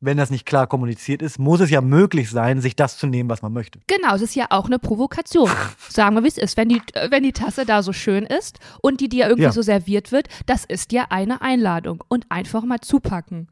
[0.00, 3.30] wenn das nicht klar kommuniziert ist, muss es ja möglich sein, sich das zu nehmen,
[3.30, 3.80] was man möchte.
[3.86, 5.50] Genau, es ist ja auch eine Provokation.
[5.88, 6.56] Sagen wir, wie es ist.
[6.56, 9.52] Wenn die, äh, wenn die Tasse da so schön ist und die dir irgendwie Ja.
[9.52, 12.04] so serviert wird, das ist ja eine Einladung.
[12.08, 13.48] Und einfach mal zupacken.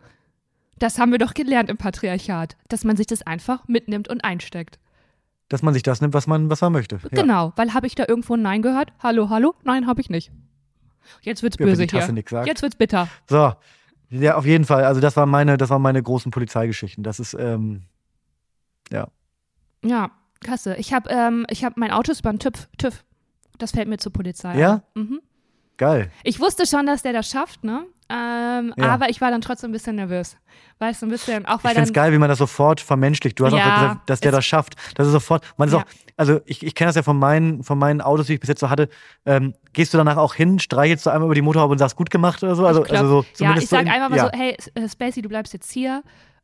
[0.78, 4.78] Das haben wir doch gelernt im Patriarchat, dass man sich das einfach mitnimmt und einsteckt.
[5.48, 6.96] Dass man sich das nimmt, was man, was man möchte.
[6.96, 7.22] Ja.
[7.22, 8.92] Genau, weil habe ich da irgendwo ein Nein gehört?
[9.02, 9.54] Hallo, hallo?
[9.64, 10.32] Nein, habe ich nicht.
[11.22, 12.24] Jetzt wird's Ja, böse die Tasse hier.
[12.28, 12.46] sagt.
[12.46, 13.08] Jetzt wird's bitter.
[13.28, 13.52] So.
[14.12, 14.84] Ja, auf jeden Fall.
[14.84, 17.02] Also das waren meine, das waren meine großen Polizeigeschichten.
[17.02, 17.82] Das ist, ähm,
[19.84, 20.76] Ja, klasse.
[20.76, 22.68] Ich habe ähm, ich hab mein Auto ist beim TÜV.
[22.78, 23.04] TÜV.
[23.58, 24.58] Das fällt mir zur Polizei.
[24.58, 24.82] Ja?
[24.94, 25.20] Mhm.
[25.78, 26.10] Geil.
[26.24, 27.86] Ich wusste schon, dass der das schafft, ne?
[28.08, 28.90] Ähm, Ja.
[28.90, 30.36] Aber ich war dann trotzdem ein bisschen nervös.
[30.78, 32.04] Weißt du, ein bisschen, auch Ich weil finde es dann.
[32.04, 33.38] geil, wie man das sofort vermenschlicht.
[33.38, 34.74] Du hast Ja, auch gesagt, dass der das schafft.
[34.96, 35.80] Das ist sofort, man ist Ja.
[35.80, 35.84] auch,
[36.16, 38.60] also ich, ich kenne das ja von meinen, von meinen Autos, die ich bis jetzt
[38.60, 38.88] so hatte.
[39.24, 42.10] Ähm, gehst du danach auch hin, streichelst du einmal über die Motorhaube und sagst, gut
[42.10, 42.66] gemacht oder so?
[42.66, 44.24] Also, ich glaub, also so, ja, zumindest ich sag so in, einfach mal ja.
[44.24, 46.02] so, hey, äh, Spacey, du bleibst jetzt hier.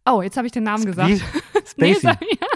[0.09, 1.09] Oh, jetzt habe ich den Namen gesagt.
[1.11, 1.21] Wie?
[1.77, 2.01] Nee, Spacey.
[2.01, 2.47] sag, ja,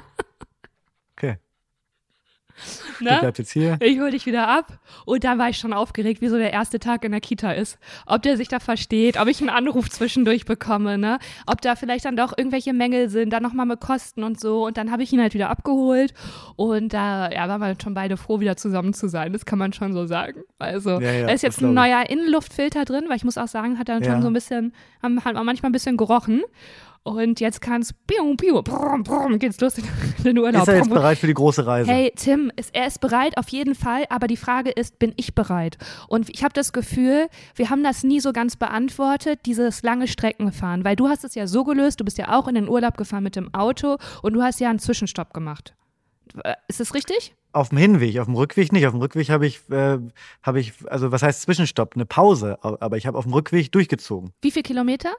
[3.01, 3.18] ne?
[3.20, 3.77] bleibst jetzt hier.
[3.81, 4.79] Ich hol dich wieder ab.
[5.05, 7.79] Und dann war ich schon aufgeregt, wie so der erste Tag in der Kita ist.
[8.07, 11.18] Ob der sich da versteht, ob ich einen Anruf zwischendurch bekomme, ne?
[11.46, 14.66] Ob da vielleicht dann doch irgendwelche Mängel sind, dann nochmal mit Kosten und so.
[14.66, 16.14] Und dann habe ich ihn halt wieder abgeholt.
[16.57, 19.33] Und da ja, waren wir schon beide froh, wieder zusammen zu sein.
[19.33, 20.42] Das kann man schon so sagen.
[20.59, 23.79] Also, Ja, ja, da ist jetzt ein neuer Innenluftfilter drin, weil ich muss auch sagen,
[23.79, 24.12] hat dann Ja.
[24.12, 24.72] schon so ein bisschen,
[25.03, 26.42] haben auch manchmal ein bisschen gerochen.
[27.05, 29.85] Und jetzt kann es, piu, piu, brumm, brumm, geht's los in
[30.25, 30.62] den Urlaub.
[30.62, 31.91] Ist er jetzt bereit für die große Reise?
[31.91, 35.35] Hey, Tim, ist, er ist bereit, auf jeden Fall, aber die Frage ist, bin ich
[35.35, 35.79] bereit?
[36.07, 40.85] Und ich habe das Gefühl, wir haben das nie so ganz beantwortet, dieses lange Streckenfahren,
[40.85, 43.25] weil du hast es ja so gelöst, du bist ja auch in den Urlaub gefahren
[43.25, 45.75] mit dem Auto und du hast ja einen Zwischenstopp gemacht.
[46.45, 47.35] Äh, Ist das richtig?
[47.53, 48.87] Auf dem Hinweg, auf dem Rückweg nicht.
[48.87, 49.99] Auf dem Rückweg habe ich, äh,
[50.43, 51.95] habe ich, also was heißt Zwischenstopp?
[51.95, 52.59] Eine Pause.
[52.62, 54.31] Aber ich habe auf dem Rückweg durchgezogen.
[54.41, 55.11] Wie viel Kilometer?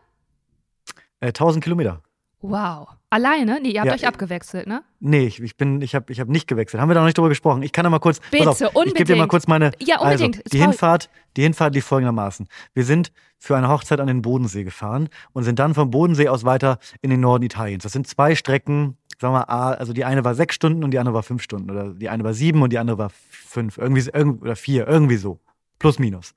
[1.24, 2.02] Äh, 1000 Kilometer.
[2.42, 2.90] Wow.
[3.10, 3.60] Alleine?
[3.62, 4.84] Nee, ihr habt Ja, euch abgewechselt, ne?
[5.00, 6.82] Nee, ich, ich bin, ich habe ich hab nicht gewechselt.
[6.82, 7.64] Haben wir da noch nicht drüber gesprochen?
[7.64, 8.20] Ich kann da mal kurz.
[8.32, 9.30] Bitte, auf, Ich gebe dir mal unbedingt.
[9.30, 9.72] kurz meine.
[9.80, 10.38] Ja, unbedingt.
[10.38, 12.48] Also, die Hinfahrt, die Hinfahrt lief folgendermaßen.
[12.74, 16.44] Wir sind für eine Hochzeit an den Bodensee gefahren und sind dann vom Bodensee aus
[16.44, 17.84] weiter in den Norden Italiens.
[17.84, 21.00] Das sind zwei Strecken, sagen wir mal, also die eine war sechs Stunden und die
[21.00, 21.70] andere war fünf Stunden.
[21.72, 23.78] Oder die eine war sieben und die andere war fünf.
[23.78, 24.10] Irgendwie,
[24.42, 25.40] oder vier, irgendwie so.
[25.80, 26.34] Plus, minus.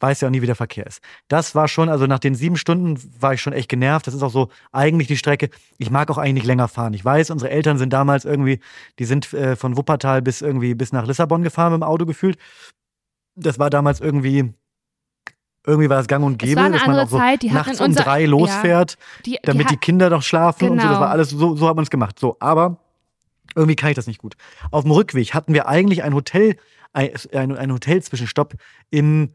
[0.00, 1.02] Weiß ja auch nie, wie der Verkehr ist.
[1.28, 4.06] Das war schon, also nach den sieben Stunden war ich schon echt genervt.
[4.06, 5.50] Das ist auch so eigentlich die Strecke.
[5.78, 6.94] Ich mag auch eigentlich nicht länger fahren.
[6.94, 8.60] Ich weiß, unsere Eltern sind damals irgendwie,
[8.98, 12.38] die sind äh, von Wuppertal bis irgendwie bis nach Lissabon gefahren mit dem Auto gefühlt.
[13.36, 14.54] Das war damals irgendwie
[15.66, 17.94] irgendwie war das gang und gäbe, dass man auch so Zeit, die nachts in um
[17.94, 18.28] drei ja.
[18.28, 20.86] losfährt, Die, damit die, die, Kinder noch schlafen und so.
[20.86, 21.00] Das Genau.
[21.00, 22.18] war alles, so, so hat man es gemacht.
[22.18, 22.78] So, aber
[23.54, 24.36] irgendwie kann ich das nicht gut.
[24.70, 26.56] Auf dem Rückweg hatten wir eigentlich ein Hotel,
[26.92, 28.54] ein, ein, ein Hotelzwischenstopp
[28.90, 29.34] im,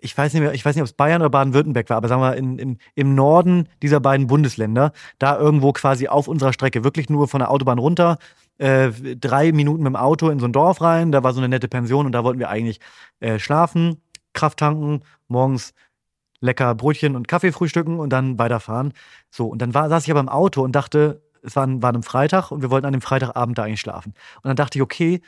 [0.00, 2.22] ich weiß nicht mehr, ich weiß nicht, ob es Bayern oder Baden-Württemberg war, aber sagen
[2.22, 7.08] wir in, im, im Norden dieser beiden Bundesländer, da irgendwo quasi auf unserer Strecke, wirklich
[7.08, 8.18] nur von der Autobahn runter,
[8.58, 11.48] äh, drei Minuten mit dem Auto in so ein Dorf rein, da war so eine
[11.48, 12.80] nette Pension und da wollten wir eigentlich
[13.20, 14.00] äh, schlafen,
[14.32, 15.74] Kraft tanken, morgens
[16.40, 18.92] lecker Brötchen und Kaffee frühstücken und dann weiterfahren.
[19.30, 22.02] So, und dann war, saß ich aber im Auto und dachte, es war, war ein
[22.02, 24.14] Freitag und wir wollten an dem Freitagabend da eigentlich schlafen.
[24.36, 25.20] Und dann dachte ich, okay,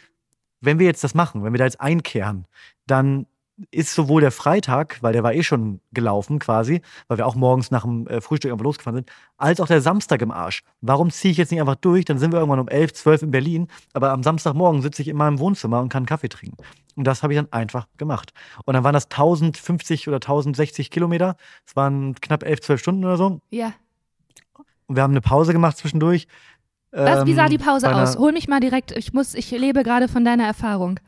[0.60, 2.46] wenn wir jetzt das machen, wenn wir da jetzt einkehren,
[2.86, 3.26] dann
[3.70, 7.70] ist sowohl der Freitag, weil der war eh schon gelaufen quasi, weil wir auch morgens
[7.70, 10.62] nach dem äh, Frühstück einfach losgefahren sind, als auch der Samstag im Arsch.
[10.80, 12.04] Warum ziehe ich jetzt nicht einfach durch?
[12.04, 15.16] Dann sind wir irgendwann um 11, 12 in Berlin, aber am Samstagmorgen sitze ich in
[15.16, 16.56] meinem Wohnzimmer und kann Kaffee trinken.
[16.96, 18.32] Und das habe ich dann einfach gemacht.
[18.64, 21.36] Und dann waren das 1050 oder 1060 Kilometer.
[21.66, 23.40] Es waren knapp 11, 12 Stunden oder so.
[23.50, 23.72] ja.
[24.86, 26.26] Und wir haben eine Pause gemacht zwischendurch.
[26.92, 28.18] Was, wie sah Ähm, die Pause aus?
[28.18, 31.00] Hol mich mal direkt, ich muss, ich lebe gerade von deiner Erfahrung.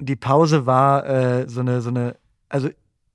[0.00, 2.16] Die Pause war äh, so eine, so eine,
[2.48, 2.68] also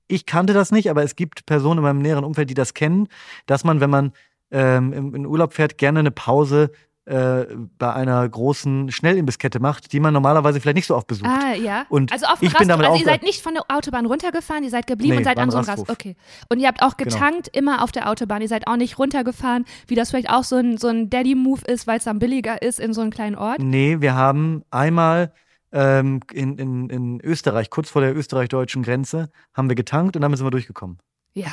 [0.08, 3.08] ich kannte das nicht, aber es gibt Personen in meinem näheren Umfeld, die das kennen,
[3.46, 4.12] dass man, wenn man
[4.50, 6.70] ähm, in Urlaub fährt, gerne eine Pause
[7.06, 7.44] äh,
[7.78, 11.30] bei einer großen Schnellimbisskette macht, die man normalerweise vielleicht nicht so oft besucht.
[11.30, 11.86] Ah, ja.
[11.88, 14.06] Und also auf dem ich bin Rast, damit also ihr seid nicht von der Autobahn
[14.06, 15.78] runtergefahren, ihr seid geblieben Nee, und seid ein so einem Rast.
[15.80, 15.96] Rasthof.
[15.96, 16.16] Okay.
[16.48, 17.10] Und ihr habt auch Genau.
[17.12, 18.42] getankt immer auf der Autobahn.
[18.42, 21.86] Ihr seid auch nicht runtergefahren, wie das vielleicht auch so ein, so ein Daddy-Move ist,
[21.86, 23.60] weil es dann billiger ist in so einem kleinen Ort.
[23.60, 25.32] Nee, wir haben einmal
[25.76, 30.38] ähm, in, in, in Österreich, kurz vor der österreich-deutschen Grenze, haben wir getankt und damit
[30.38, 30.98] sind wir durchgekommen.
[31.34, 31.48] Ja.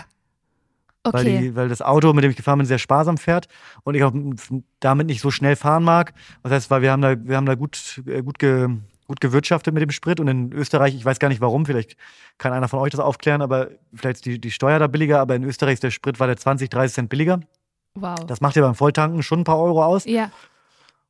[1.03, 1.37] Weil, Okay.
[1.41, 3.49] die, weil das Auto, mit dem ich gefahren bin, sehr sparsam fährt
[3.83, 4.13] und ich auch
[4.79, 6.13] damit nicht so schnell fahren mag.
[6.43, 8.69] Das heißt, weil wir haben da, wir haben da gut, äh, gut, ge,
[9.05, 11.97] gut gewirtschaftet mit dem Sprit und in Österreich, ich weiß gar nicht warum, vielleicht
[12.37, 15.35] kann einer von euch das aufklären, aber vielleicht ist die, die Steuer da billiger, aber
[15.35, 17.41] in Österreich ist der Sprit war der 20, 30 Cent billiger.
[17.95, 18.15] wow.
[18.25, 20.05] Das macht ja beim Volltanken schon ein paar Euro aus.
[20.05, 20.31] ja.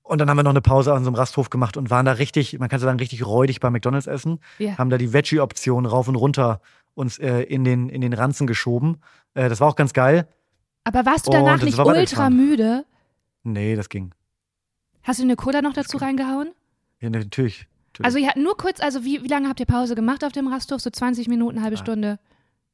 [0.04, 2.12] Und dann haben wir noch eine Pause an so einem Rasthof gemacht und waren da
[2.14, 4.40] richtig, man kann so sagen, richtig räudig bei McDonalds essen.
[4.60, 4.78] Ja.
[4.78, 6.60] Haben da die Veggie-Option rauf und runter
[6.94, 8.98] uns äh, in, den, in den Ranzen geschoben.
[9.34, 10.28] Äh, das war auch ganz geil.
[10.84, 12.86] Aber warst du danach nicht war ultra müde?
[13.44, 14.14] Nee, das ging.
[15.04, 16.52] Hast du eine Cola noch dazu reingehauen?
[17.00, 17.66] Ja, natürlich.
[17.88, 18.06] natürlich.
[18.06, 20.82] Also ja, nur kurz, also wie, wie lange habt ihr Pause gemacht auf dem Rasthof?
[20.82, 21.80] So 20 Minuten, halbe Ah.
[21.80, 22.20] Stunde.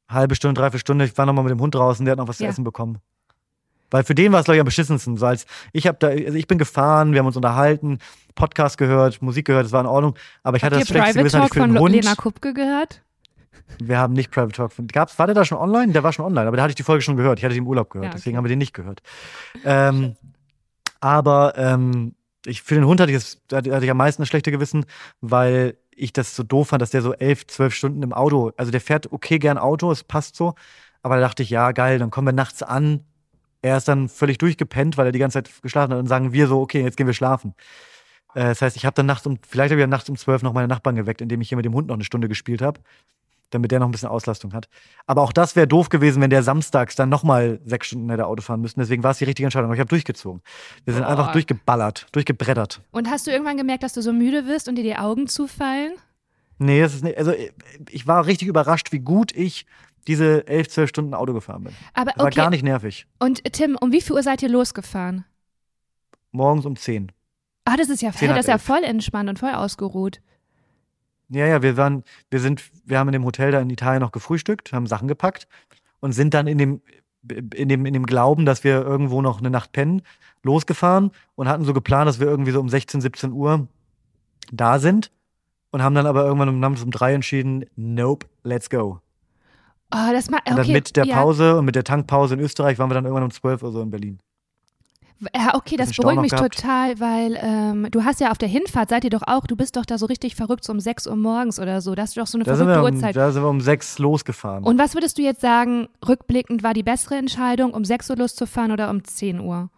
[0.09, 1.05] halbe Stunde, dreiviertel Stunde.
[1.05, 2.47] Ich war noch mal mit dem Hund draußen, der hat noch was Ja.
[2.47, 2.97] zu essen bekommen.
[3.91, 5.17] Weil für den war es, glaube ich, am beschissensten.
[5.17, 7.99] So als ich habe da, also ich bin gefahren, wir haben uns unterhalten,
[8.35, 10.15] Podcast gehört, Musik gehört, das war in Ordnung.
[10.43, 11.95] Aber ich hatte Habt das ihr schlechteste Private Gewissen hatte Talk für von Hund.
[11.95, 13.01] Lena Kupke gehört?
[13.81, 14.87] Wir haben nicht Private Talk von.
[14.87, 15.91] Gab's, war der da schon online?
[15.93, 17.39] Der war schon online, aber da hatte ich die Folge schon gehört.
[17.39, 18.17] Ich hatte die im Urlaub gehört, Ja, okay.
[18.17, 19.01] deswegen haben wir den nicht gehört.
[19.63, 20.15] Ähm,
[20.99, 24.29] aber ähm, ich, für den Hund hatte ich, das, hatte hatte ich am meisten das
[24.29, 24.85] schlechte Gewissen,
[25.21, 28.71] weil ich das so doof fand, dass der so elf, zwölf Stunden im Auto, also
[28.71, 30.55] der fährt okay gern Auto, es passt so.
[31.01, 33.05] Aber da dachte ich, ja, geil, dann kommen wir nachts an.
[33.61, 35.99] Er ist dann völlig durchgepennt, weil er die ganze Zeit geschlafen hat.
[35.99, 37.53] Und sagen wir so, okay, jetzt gehen wir schlafen.
[38.33, 40.41] Äh, das heißt, ich habe dann nachts um, vielleicht habe ich dann nachts um zwölf
[40.41, 42.79] noch meine Nachbarn geweckt, indem ich hier mit dem Hund noch eine Stunde gespielt habe,
[43.49, 44.69] damit der noch ein bisschen Auslastung hat.
[45.07, 48.41] Aber auch das wäre doof gewesen, wenn der samstags dann nochmal sechs Stunden hätte Auto
[48.41, 48.79] fahren müssen.
[48.79, 49.65] Deswegen war es die richtige Entscheidung.
[49.65, 50.41] Aber ich habe durchgezogen.
[50.85, 51.09] Wir sind Boah.
[51.09, 52.81] einfach durchgeballert, durchgebrettert.
[52.91, 55.93] Und hast du irgendwann gemerkt, dass du so müde wirst und dir die Augen zufallen?
[56.59, 57.33] Nee, das ist nicht, also
[57.89, 59.65] ich war richtig überrascht, wie gut ich
[60.07, 61.73] diese elf, zwölf Stunden Auto gefahren bin.
[61.93, 62.35] Aber Das war okay.
[62.35, 63.07] gar nicht nervig.
[63.19, 65.25] Und Tim, um wie viel Uhr seid ihr losgefahren?
[66.31, 67.11] Morgens um zehn.
[67.65, 70.21] Ah, das ist ja, Zehn, das ist ja voll entspannt und voll ausgeruht.
[71.29, 74.11] Ja, ja, wir waren, wir sind, wir haben in dem Hotel da in Italien noch
[74.11, 75.47] gefrühstückt, haben Sachen gepackt
[75.99, 76.81] und sind dann in dem,
[77.53, 80.01] in dem, in dem Glauben, dass wir irgendwo noch eine Nacht pennen,
[80.41, 83.67] losgefahren und hatten so geplant, dass wir irgendwie so um 16, 17 Uhr
[84.51, 85.11] da sind
[85.71, 88.99] und haben dann aber irgendwann um, um drei entschieden, nope, let's go.
[89.91, 90.63] Oh, das macht Und okay.
[90.63, 91.15] dann mit der ja.
[91.15, 93.81] Pause und mit der Tankpause in Österreich waren wir dann irgendwann um 12 Uhr so
[93.81, 94.19] in Berlin.
[95.35, 96.55] Ja, okay, das beruhigt mich gehabt.
[96.55, 99.75] total, weil ähm, du hast ja auf der Hinfahrt, seid ihr doch auch, du bist
[99.75, 101.93] doch da so richtig verrückt, so um 6 Uhr morgens oder so.
[101.93, 103.15] Da hast du doch so eine Da sind, verrückte wir um, Uhrzeit.
[103.17, 104.63] da sind wir um sechs losgefahren.
[104.63, 108.71] Und was würdest du jetzt sagen, rückblickend war die bessere Entscheidung, um 6 Uhr loszufahren
[108.71, 109.69] oder um 10 Uhr?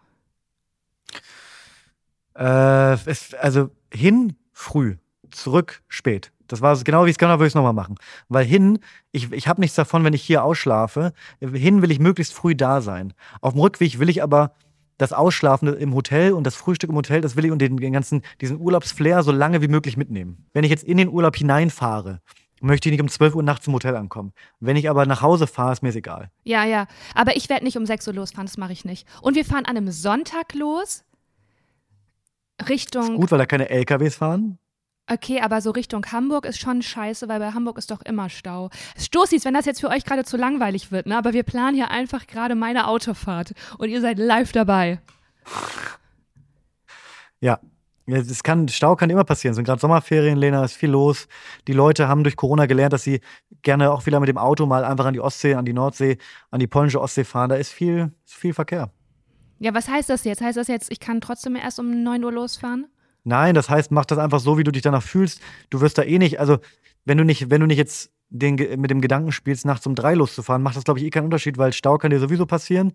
[2.36, 4.96] Äh, es, also hin früh,
[5.32, 6.32] zurück spät.
[6.48, 7.96] Das war es genau wie ich es genau würde ich es nochmal machen.
[8.28, 8.78] Weil hin,
[9.10, 11.12] ich, ich habe nichts davon, wenn ich hier ausschlafe.
[11.40, 13.14] Hin will ich möglichst früh da sein.
[13.40, 14.54] Auf dem Rückweg will ich aber
[14.98, 17.92] das Ausschlafen im Hotel und das Frühstück im Hotel, das will ich und den, den
[17.92, 20.46] ganzen, diesen Urlaubsflair so lange wie möglich mitnehmen.
[20.52, 22.20] Wenn ich jetzt in den Urlaub hineinfahre,
[22.60, 24.32] möchte ich nicht um 12 Uhr nachts im Hotel ankommen.
[24.60, 26.30] Wenn ich aber nach Hause fahre, ist mir es egal.
[26.44, 26.86] Ja, ja.
[27.14, 29.08] Aber ich werde nicht um 6 Uhr losfahren, das mache ich nicht.
[29.20, 31.04] Und wir fahren an einem Sonntag los.
[32.68, 33.16] Richtung.
[33.16, 34.58] Gut, weil da keine LKWs fahren.
[35.10, 38.70] Okay, aber so Richtung Hamburg ist schon scheiße, weil bei Hamburg ist doch immer Stau.
[38.96, 41.18] Stoßis, wenn das jetzt für euch gerade zu langweilig wird, ne?
[41.18, 45.00] Aber wir planen hier einfach gerade meine Autofahrt und ihr seid live dabei.
[47.40, 47.58] Ja.
[48.06, 49.52] Es kann, Stau kann immer passieren.
[49.52, 51.28] Es sind gerade Sommerferien, Lena, ist viel los.
[51.68, 53.20] Die Leute haben durch Corona gelernt, dass sie
[53.62, 56.18] gerne auch wieder mit dem Auto mal einfach an die Ostsee, an die Nordsee,
[56.50, 57.48] an die polnische Ostsee fahren.
[57.50, 58.90] Da ist viel, ist viel Verkehr.
[59.60, 60.40] Ja, was heißt das jetzt?
[60.40, 62.88] Heißt das jetzt, ich kann trotzdem erst um 9 Uhr losfahren?
[63.24, 65.40] Nein, das heißt, mach das einfach so, wie du dich danach fühlst.
[65.70, 66.58] Du wirst da eh nicht, also
[67.04, 70.14] wenn du nicht, wenn du nicht jetzt den, mit dem Gedanken spielst, nachts um drei
[70.14, 72.92] loszufahren, macht das, glaube ich, eh keinen Unterschied, weil Stau kann dir sowieso passieren.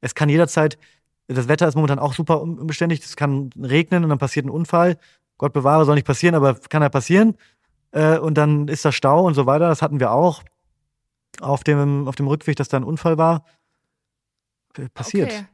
[0.00, 0.78] Es kann jederzeit,
[1.26, 4.96] das Wetter ist momentan auch super unbeständig, es kann regnen und dann passiert ein Unfall.
[5.36, 7.36] Gott bewahre, soll nicht passieren, aber kann ja passieren.
[7.92, 9.68] Äh, und dann ist da Stau und so weiter.
[9.68, 10.42] Das hatten wir auch
[11.40, 13.44] auf dem, auf dem Rückweg, dass da ein Unfall war.
[14.94, 15.32] Passiert.
[15.32, 15.44] Okay.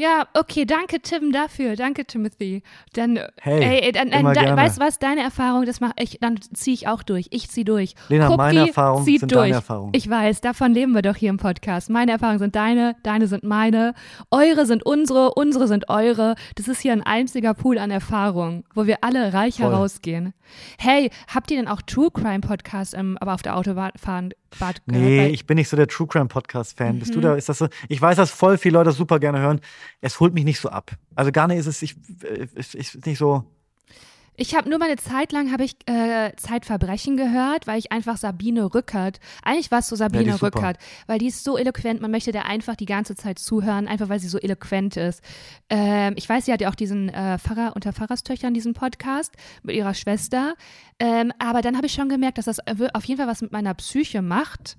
[0.00, 2.62] Ja, okay, danke Tim dafür, danke Timothy.
[2.94, 6.40] Dann, hey, ey, dann, dann, da, weißt du was, deine Erfahrung, das mache ich, dann
[6.54, 7.26] ziehe ich auch durch.
[7.32, 7.94] Ich ziehe durch.
[8.08, 9.42] Lena, Kupki meine Erfahrungen sind durch.
[9.42, 9.92] deine Erfahrungen.
[9.94, 11.90] Ich weiß, davon leben wir doch hier im Podcast.
[11.90, 13.92] Meine Erfahrungen sind deine, deine sind meine,
[14.30, 16.34] eure sind unsere, unsere sind eure.
[16.54, 19.66] Das ist hier ein einziger Pool an Erfahrung, wo wir alle reich Voll.
[19.70, 20.32] herausgehen.
[20.78, 24.82] Hey, habt ihr denn auch True Crime Podcasts, ähm, aber auf der Autobahn gehört?
[24.86, 26.98] Nee, Weil- ich bin nicht so der True Crime Podcast Fan.
[26.98, 27.22] Bist du Mhm.
[27.22, 27.34] da?
[27.36, 27.68] Ist das so?
[27.88, 29.60] Ich weiß, dass voll viele Leute super gerne hören.
[30.00, 30.92] Es holt mich nicht so ab.
[31.14, 31.96] Also gar nicht ist es ich,
[32.56, 33.44] ich, ich, nicht so.
[34.36, 38.16] Ich habe nur mal eine Zeit lang habe ich äh, Zeitverbrechen gehört, weil ich einfach
[38.16, 40.46] Sabine Rückert, eigentlich war es so Sabine super.
[40.46, 44.08] Rückert, weil die ist so eloquent, man möchte der einfach die ganze Zeit zuhören, einfach
[44.08, 45.22] weil sie so eloquent ist.
[45.68, 49.76] Ähm, ich weiß, sie hat ja auch diesen äh, Pfarrer unter Pfarrerstöchtern, diesen Podcast mit
[49.76, 50.54] ihrer Schwester.
[50.98, 53.52] Ähm, aber dann habe ich schon gemerkt, dass das äh, auf jeden Fall was mit
[53.52, 54.78] meiner Psyche macht.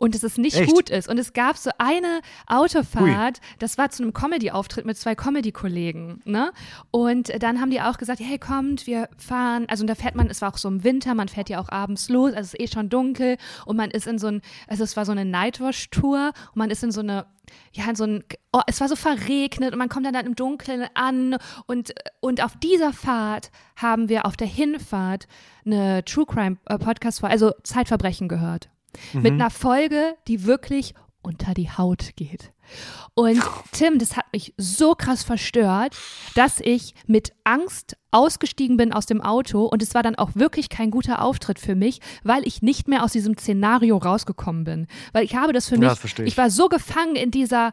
[0.00, 0.72] Und dass es nicht Echt?
[0.72, 1.10] gut ist.
[1.10, 6.52] Und es gab so eine Autofahrt, das war zu einem Comedy-Auftritt mit zwei Comedy-Kollegen, ne?
[6.90, 10.40] Und dann haben die auch gesagt, hey, kommt, wir fahren, also da fährt man, es
[10.40, 12.66] war auch so im Winter, man fährt ja auch abends los, also es ist eh
[12.74, 13.36] schon dunkel
[13.66, 16.82] und man ist in so ein, also es war so eine Nightwash-Tour und man ist
[16.82, 17.26] in so eine
[17.72, 20.36] ja, in so ein, oh, es war so verregnet und man kommt dann, dann im
[20.36, 21.36] Dunkeln an
[21.66, 25.26] und, und auf dieser Fahrt haben wir auf der Hinfahrt
[25.66, 28.70] eine True Crime äh, Podcast, also Zeitverbrechen gehört.
[29.12, 32.52] Mit einer Folge, die wirklich unter die Haut geht.
[33.14, 35.94] Und Tim, das hat mich so krass verstört,
[36.34, 40.68] dass ich mit Angst ausgestiegen bin aus dem Auto und es war dann auch wirklich
[40.68, 44.86] kein guter Auftritt für mich, weil ich nicht mehr aus diesem Szenario rausgekommen bin.
[45.12, 46.32] Weil ich habe das für Ja, mich, verstehe ich.
[46.32, 47.72] ich war so gefangen in dieser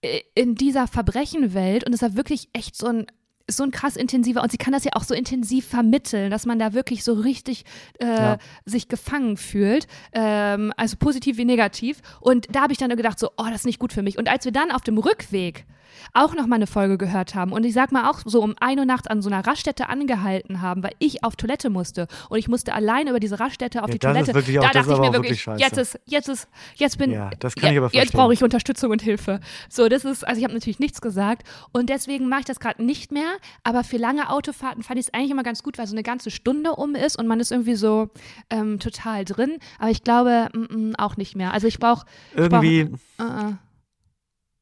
[0.00, 3.06] äh, in dieser Verbrechenwelt und es war wirklich echt so ein
[3.48, 6.58] so ein krass intensiver und sie kann das ja auch so intensiv vermitteln, dass man
[6.58, 7.64] da wirklich so richtig
[8.00, 8.38] äh, Ja.
[8.64, 12.00] sich gefangen fühlt, ähm, also positiv wie negativ.
[12.20, 14.18] Und da habe ich dann gedacht so, oh, das ist nicht gut für mich.
[14.18, 15.64] Und als wir dann auf dem Rückweg
[16.12, 18.78] auch noch mal eine Folge gehört haben und ich sag mal auch so um ein
[18.78, 22.48] Uhr nachts an so einer Raststätte angehalten haben, weil ich auf Toilette musste und ich
[22.48, 24.32] musste alleine über diese Raststätte auf Ja, die Toilette.
[24.32, 25.80] da dachte ich mir wirklich, wirklich jetzt scheiße.
[25.80, 29.02] ist, jetzt ist, jetzt bin, Ja, das kann ich aber jetzt brauche ich Unterstützung und
[29.02, 29.40] Hilfe.
[29.68, 32.82] So, das ist, also ich habe natürlich nichts gesagt und deswegen mache ich das gerade
[32.84, 35.94] nicht mehr, aber für lange Autofahrten fand ich es eigentlich immer ganz gut, weil so
[35.94, 38.10] eine ganze Stunde um ist und man ist irgendwie so
[38.50, 41.52] ähm, total drin, aber ich glaube mm, mm, auch nicht mehr.
[41.52, 42.80] Also ich brauche Irgendwie,
[43.18, 43.52] äh, äh.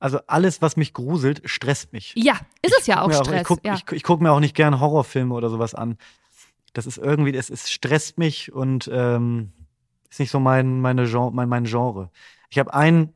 [0.04, 2.12] Also alles, was mich gruselt, stresst mich.
[2.14, 3.40] Ja, ist es ja auch Stress.
[3.40, 3.74] ich gucke ja.
[3.74, 5.96] ich, ich guck mir auch nicht gern Horrorfilme oder sowas an.
[6.74, 9.52] Das ist irgendwie, es, es stresst mich und ähm,
[10.10, 12.10] ist nicht so mein, meine Gen mein, mein Genre.
[12.50, 13.14] Ich habe einen,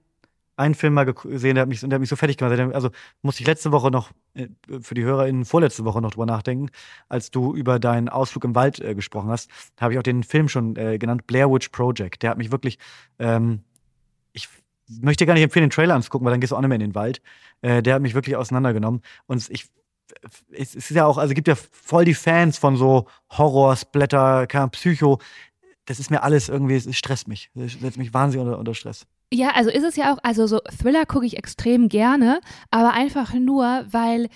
[0.57, 2.57] einen Film mal gesehen, der hat, mich, der hat mich so fertig gemacht.
[2.57, 2.89] Der- Also
[3.21, 4.49] musste ich letzte Woche noch, äh,
[4.81, 6.71] für die HörerInnen vorletzte Woche noch drüber nachdenken,
[7.11, 9.51] als du über deinen Ausflug im Wald äh, gesprochen hast.
[9.77, 12.23] Da habe ich auch den Film schon äh, genannt, Blair Witch Project.
[12.23, 12.79] Der hat mich wirklich,
[13.19, 13.61] ähm,
[14.33, 14.49] ich
[14.89, 16.77] möchte dir gar nicht empfehlen, den Trailer anzugucken, weil dann gehst du auch nicht mehr
[16.77, 17.21] in den Wald.
[17.63, 19.03] Äh, der hat mich wirklich auseinandergenommen.
[19.27, 19.67] Und ich,
[20.51, 25.19] es ist ja auch, also gibt ja voll die Fans von so Horror, Splatter, Psycho.
[25.87, 27.51] Das ist mir alles irgendwie, es stresst mich.
[27.55, 29.07] Es setzt mich wahnsinnig unter, unter Stress.
[29.33, 33.35] Ja, also ist es ja auch, also so Thriller gucke ich extrem gerne, aber einfach
[33.35, 34.29] nur, weil,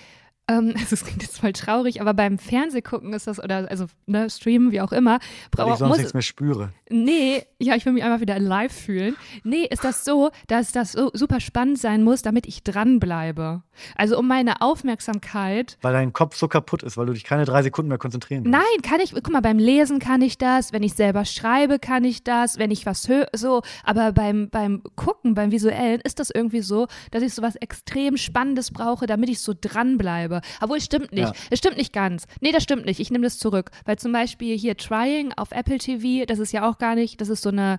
[0.48, 4.28] ähm, also es klingt jetzt voll traurig, aber beim Fernsehgucken ist das, oder also ne,
[4.28, 5.18] streamen, wie auch immer,
[5.56, 6.72] Weil bra- ich sonst muss, nichts mehr spüre.
[6.90, 9.16] Nee, ja, ich will mich einfach wieder live fühlen.
[9.44, 13.62] Nee, ist das so, dass das so super spannend sein muss, damit ich dranbleibe.
[13.96, 15.78] Also um meine Aufmerksamkeit.
[15.82, 18.58] Weil dein Kopf so kaputt ist, weil du dich keine drei Sekunden mehr konzentrieren kannst.
[18.58, 22.04] Nein, kann ich, guck mal, beim Lesen kann ich das, wenn ich selber schreibe, kann
[22.04, 26.30] ich das, wenn ich was höre, so, aber beim, beim Gucken, beim Visuellen ist das
[26.30, 30.31] irgendwie so, dass ich so was extrem Spannendes brauche, damit ich so dranbleibe.
[30.60, 31.28] Obwohl, es stimmt nicht.
[31.28, 31.32] Ja.
[31.50, 32.26] Es stimmt nicht ganz.
[32.40, 33.00] Nee, das stimmt nicht.
[33.00, 33.70] Ich nehme das zurück.
[33.84, 37.28] Weil zum Beispiel hier Trying auf Apple TV, das ist ja auch gar nicht, das
[37.28, 37.78] ist so eine,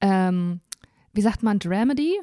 [0.00, 0.60] ähm,
[1.12, 2.20] wie sagt man, Dramedy?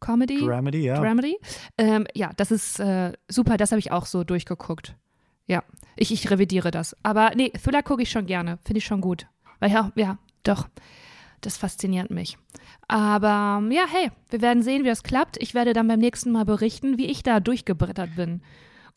[0.00, 0.40] Comedy?
[0.40, 1.00] Dramedy, ja.
[1.00, 1.36] Dramedy.
[1.76, 4.94] Ähm, ja, das ist äh, super, das habe ich auch so durchgeguckt.
[5.46, 5.64] Ja,
[5.96, 6.96] ich, ich revidiere das.
[7.02, 8.58] Aber nee, Thriller gucke ich schon gerne.
[8.64, 9.26] Finde ich schon gut.
[9.60, 10.68] Weil ja, ja, doch.
[11.40, 12.36] Das fasziniert mich.
[12.88, 15.36] Aber ja, hey, wir werden sehen, wie das klappt.
[15.40, 18.42] Ich werde dann beim nächsten Mal berichten, wie ich da durchgebrettert bin.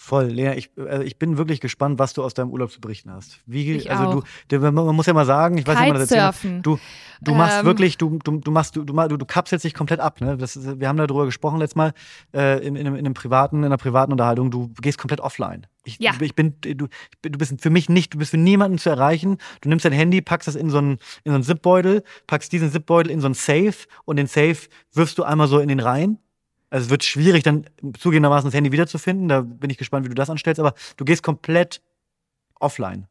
[0.03, 3.11] Voll, Lena, ich, also ich bin wirklich gespannt, was du aus deinem Urlaub zu berichten
[3.11, 3.39] hast.
[3.45, 4.23] Wie, Ich also auch.
[4.47, 6.61] du, du, man muss ja mal sagen, ich weiß nicht, ob man das Kitesurfen.
[6.63, 6.79] Du,
[7.21, 7.65] du machst Ähm.
[7.67, 10.19] wirklich, du, du, du machst, du, du, du, kapselst dich komplett ab.
[10.19, 10.37] Ne?
[10.37, 11.93] Das ist, wir haben darüber gesprochen letztes Mal
[12.33, 14.49] äh, in, in, einem, in einem privaten, in einer privaten Unterhaltung.
[14.49, 15.67] Du gehst komplett offline.
[15.83, 16.13] Ich, Ja.
[16.19, 16.87] ich bin, du,
[17.21, 19.37] du bist für mich nicht, du bist für niemanden zu erreichen.
[19.61, 22.71] Du nimmst dein Handy, packst das in so einen, in so einen Zipbeutel, packst diesen
[22.71, 24.57] Zipbeutel in so einen Safe und den Safe
[24.93, 26.17] wirfst du einmal so in den Reihen.
[26.71, 27.65] Also es wird schwierig, dann
[27.99, 29.27] zugegebenermaßen das Handy wiederzufinden.
[29.27, 30.59] Da bin ich gespannt, wie du das anstellst.
[30.59, 31.81] Aber du gehst komplett
[32.59, 33.07] offline.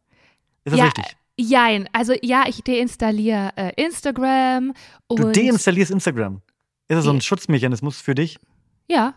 [0.65, 1.17] Ist das Ja, richtig?
[1.39, 4.75] Jein, also ja, ich deinstalliere äh, Instagram
[5.07, 6.43] und Du deinstallierst Instagram.
[6.89, 7.21] Ist das so ein.
[7.21, 8.39] Schutzmechanismus für dich?
[8.89, 9.15] ja,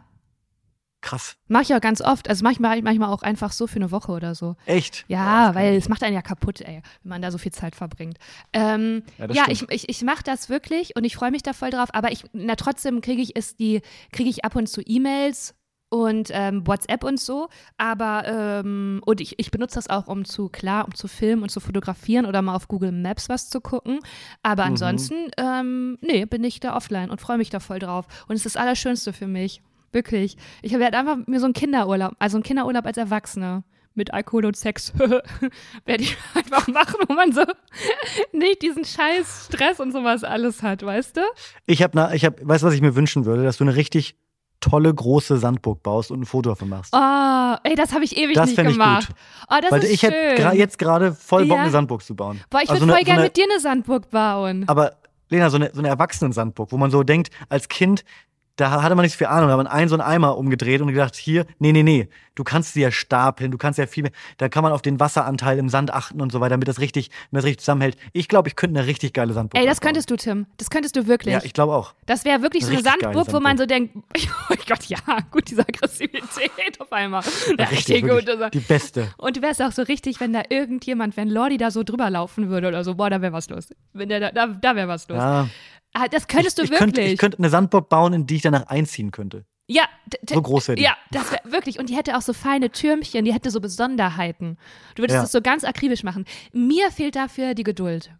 [1.03, 1.35] Krass.
[1.47, 2.29] mache ich auch ganz oft.
[2.29, 4.55] Also manchmal manchmal auch einfach so für eine Woche oder so.
[4.65, 5.03] Echt?
[5.09, 7.75] Ja, kann weil es macht einen ja kaputt, ey, wenn man da so viel Zeit
[7.75, 8.17] verbringt.
[8.53, 11.71] Ähm, Ja, ja, ich, ich, ich mache das wirklich und ich freue mich da voll
[11.71, 13.81] drauf, aber ich, na trotzdem kriege ich es die,
[14.13, 15.55] kriege ich ab und zu E-Mails
[15.89, 20.49] und ähm, WhatsApp und so, aber ähm, und ich, ich benutze das auch, um zu,
[20.49, 23.99] klar, um zu filmen und zu fotografieren oder mal auf Google Maps was zu gucken.
[24.41, 24.69] Aber Mhm.
[24.71, 28.07] ansonsten, ähm, nee, bin ich da offline und freue mich da voll drauf.
[28.27, 29.61] Und es ist das Allerschönste für mich.
[29.93, 30.35] Wirklich.
[30.61, 33.63] Ich werde einfach mir so einen Kinderurlaub, also einen Kinderurlaub als Erwachsene
[33.95, 37.43] mit Alkohol und Sex werde ich einfach machen, wo man so
[38.33, 41.21] nicht diesen scheiß Stress und sowas alles hat, weißt du?
[41.67, 43.43] Ich habe, ich hab, weißt du, was ich mir wünschen würde?
[43.43, 44.15] Dass du eine richtig
[44.59, 46.93] tolle große Sandburg baust und ein Foto davon machst.
[46.95, 49.07] Oh, ey, das habe ich ewig Das nicht fänd ich gemacht.
[49.09, 49.15] gut.
[49.49, 50.11] Oh, das Weil ist ich schön.
[50.11, 51.63] hätte gra- jetzt gerade voll Bock, Ja.
[51.63, 52.39] eine Sandburg zu bauen.
[52.49, 54.63] Boah, ich würde Also eine- voll gerne eine- mit dir eine Sandburg bauen.
[54.67, 54.93] Aber
[55.29, 58.05] Lena, so eine, so eine Erwachsenen-Sandburg, wo man so denkt, als Kind,
[58.55, 60.81] da hatte man nicht so viel Ahnung, da hat man einen so einen Eimer umgedreht
[60.81, 64.03] und gedacht, hier, nee, nee, nee, du kannst sie ja stapeln, du kannst ja viel
[64.03, 66.79] mehr, da kann man auf den Wasseranteil im Sand achten und so weiter, damit das
[66.79, 67.97] richtig, damit das richtig zusammenhält.
[68.11, 69.87] Ich glaube, ich könnte eine richtig geile Sandburg Ey, das bauen.
[69.87, 70.45] könntest du, Tim.
[70.57, 71.33] Das könntest du wirklich.
[71.33, 71.93] Ja, ich glaube auch.
[72.05, 73.95] das wäre wirklich so eine Richtig geile Sandburg, wo man so denkt,
[74.49, 74.99] oh Gott, ja,
[75.31, 77.23] gut, diese Aggressivität auf einmal.
[77.57, 78.25] Ja, richtig, wirklich.
[78.25, 78.29] gut.
[78.29, 78.49] Also.
[78.49, 79.13] Die beste.
[79.17, 82.49] Und du wärst auch so richtig, wenn da irgendjemand, wenn Lordi da so drüber laufen
[82.49, 83.69] würde oder so, boah, da wäre was los.
[83.93, 85.17] Wenn der da, da, da wäre was los.
[85.17, 85.49] Ja.
[85.93, 86.95] Ah, das könntest ich, du ich wirklich.
[86.95, 89.45] Könnte, ich könnte eine Sandburg bauen, in die ich danach einziehen könnte.
[89.67, 89.83] ja,
[90.27, 90.83] So groß wäre die.
[90.83, 91.79] Ja, das wäre wirklich.
[91.79, 94.57] Und die hätte auch so feine Türmchen, die hätte so Besonderheiten.
[94.95, 95.21] Du würdest Ja.
[95.21, 96.25] das so ganz akribisch machen.
[96.51, 98.11] Mir fehlt dafür die Geduld.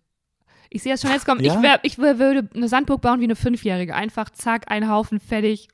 [0.70, 1.44] Ich sehe das schon jetzt kommen.
[1.44, 1.56] Ja?
[1.56, 3.94] Ich, wär, ich wär, würde eine Sandburg bauen wie eine Fünfjährige.
[3.96, 5.68] Einfach zack, ein Haufen, fertig.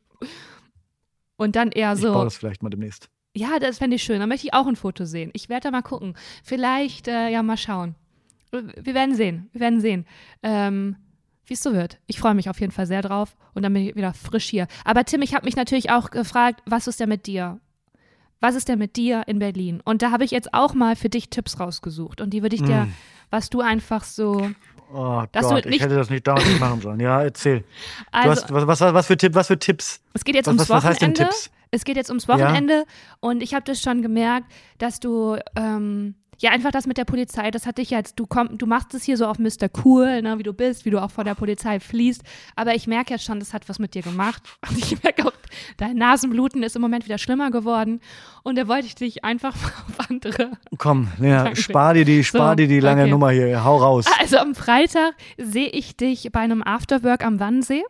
[1.37, 2.23] Und dann eher Ich baue so.
[2.25, 3.09] das vielleicht mal demnächst.
[3.35, 4.19] Ja, das fände ich schön.
[4.19, 5.29] Da möchte ich auch ein Foto sehen.
[5.33, 6.15] Ich werde da mal gucken.
[6.43, 7.95] Vielleicht, äh, ja, mal schauen.
[8.51, 9.49] Wir werden sehen.
[9.53, 10.05] Wir werden sehen.
[10.43, 10.95] Ähm,
[11.49, 11.97] wie es so wird.
[12.07, 14.67] Ich freue mich auf jeden Fall sehr drauf und dann bin ich wieder frisch hier.
[14.85, 17.59] Aber Tim, ich habe mich natürlich auch gefragt, was ist denn mit dir?
[18.41, 19.81] Was ist denn mit dir in Berlin?
[19.83, 22.63] Und da habe ich jetzt auch mal für dich Tipps rausgesucht und die würde ich
[22.63, 22.93] dir, Mm.
[23.31, 24.49] was du einfach so.
[24.93, 26.99] Oh Gott, ich hätte das nicht damals machen sollen.
[26.99, 27.63] Ja, erzähl.
[28.11, 30.01] Also, hast, was, was, was, für Tipp, was für Tipps?
[30.13, 31.33] es geht jetzt Was, ums was, was heißt denn Wochenende.
[31.35, 31.51] Tipps?
[31.71, 32.85] Es geht jetzt ums Wochenende
[33.19, 34.47] und ich habe das schon gemerkt,
[34.79, 38.57] dass du ähm, ja einfach das mit der Polizei, das hat dich jetzt, du komm,
[38.57, 39.69] du machst es hier so auf Mr.
[39.83, 42.21] Cool, ne, wie du bist, wie du auch vor der Polizei fließt,
[42.55, 44.43] aber ich merke jetzt schon, das hat was mit dir gemacht.
[44.69, 45.33] Und ich merke auch,
[45.77, 48.01] dein Nasenbluten ist im Moment wieder schlimmer geworden
[48.43, 50.51] und da wollte ich dich einfach auf andere.
[50.77, 51.61] Komm, Lena, Danke.
[51.61, 53.11] spar dir die, spar So, dir die lange okay.
[53.11, 53.63] Nummer hier.
[53.63, 54.05] Hau raus.
[54.19, 57.83] Also am Freitag sehe ich dich bei einem Afterwork am Wannsee.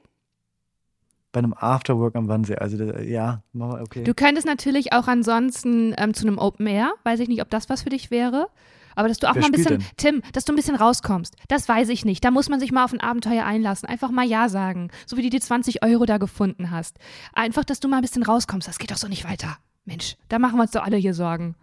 [1.32, 2.56] Bei einem Afterwork am Wannsee.
[2.56, 4.04] Also, das- ja, okay.
[4.04, 7.70] Du könntest natürlich auch ansonsten ähm, zu einem Open Air, weiß ich nicht, ob das
[7.70, 8.48] was für dich wäre.
[8.96, 11.70] Aber dass du auch Wer mal ein bisschen, Tim, dass du ein bisschen rauskommst, das
[11.70, 12.26] weiß ich nicht.
[12.26, 13.88] Da muss man sich mal auf ein Abenteuer einlassen.
[13.88, 14.90] Einfach mal Ja sagen.
[15.06, 16.98] So wie du die 20 Euro da gefunden hast.
[17.34, 18.68] Einfach, dass du mal ein bisschen rauskommst.
[18.68, 19.58] Das geht doch so nicht weiter.
[19.86, 21.56] Mensch, da machen wir uns doch alle hier Sorgen.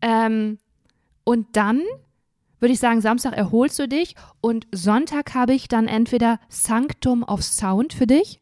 [0.00, 0.58] Ähm,
[1.24, 1.80] und dann
[2.60, 7.42] würde ich sagen, Samstag erholst du dich und Sonntag habe ich dann entweder Sanctum of
[7.42, 8.40] Sound für dich.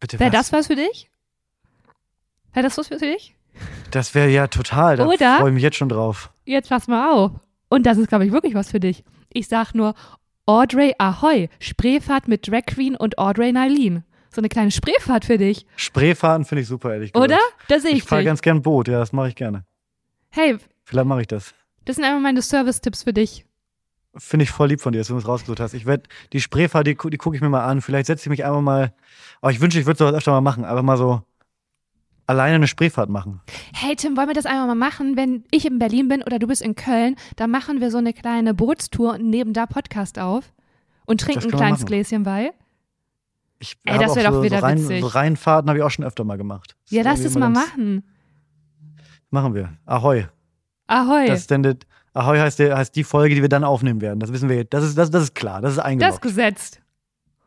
[0.00, 1.10] Bitte Wäre das was für dich?
[2.52, 3.34] Wäre das was für dich?
[3.90, 4.96] Das wäre ja total.
[4.96, 5.38] Da Oder?
[5.38, 6.30] freue ich mich jetzt schon drauf.
[6.44, 7.32] Jetzt pass mal auf.
[7.68, 9.04] Und das ist, glaube ich, wirklich was für dich.
[9.32, 9.94] Ich sag nur
[10.46, 14.04] Audrey Ahoy, Spreefahrt mit Drag Queen und Audrey Nylene.
[14.30, 17.32] So eine kleine Spreefahrt für dich, Spreefahren finde ich super, ehrlich gesagt.
[17.32, 17.40] oder?
[17.68, 19.64] Da sehe Ich ich, fahre ganz gern Boot, ja, das mache ich gerne.
[20.28, 21.54] Hey, Vielleicht mache ich das.
[21.86, 23.45] das sind einfach meine Service-Tipps für dich.
[24.18, 25.74] Finde ich voll lieb von dir, dass du das rausgesucht hast.
[25.74, 27.80] Ich werde die Spreefahrt, die, die gucke ich mir mal an.
[27.80, 28.92] Vielleicht setze ich mich einfach mal.
[29.40, 30.64] Aber ich wünsche, ich würde sowas öfter mal machen.
[30.64, 31.22] Einfach mal so
[32.26, 33.40] alleine eine Spreefahrt machen.
[33.72, 35.16] Hey Tim, wollen wir das einmal mal machen?
[35.16, 38.12] Wenn ich in Berlin bin oder du bist in Köln, dann machen wir so eine
[38.12, 40.52] kleine Bootstour und nehmen da Podcast auf
[41.06, 41.86] und trinken Das ein kleines.
[41.86, 42.52] Gläschen bei.
[43.58, 45.00] Ich Ey, das auch wär doch so, wieder so, rein, witzig.
[45.00, 46.76] so Reinfahrten habe ich auch schon öfter mal gemacht.
[46.88, 48.04] Ja, ist lass es mal machen.
[49.30, 49.72] Machen wir.
[49.86, 50.26] Ahoi.
[50.86, 51.26] Ahoi.
[51.26, 51.76] Das ist dann das,
[52.16, 54.20] Ahoi heißt, der, heißt die Folge, die wir dann aufnehmen werden.
[54.20, 54.72] Das wissen wir jetzt.
[54.72, 56.22] Das ist, das, das ist klar, das ist das eingeloggt.
[56.22, 56.80] gesetzt.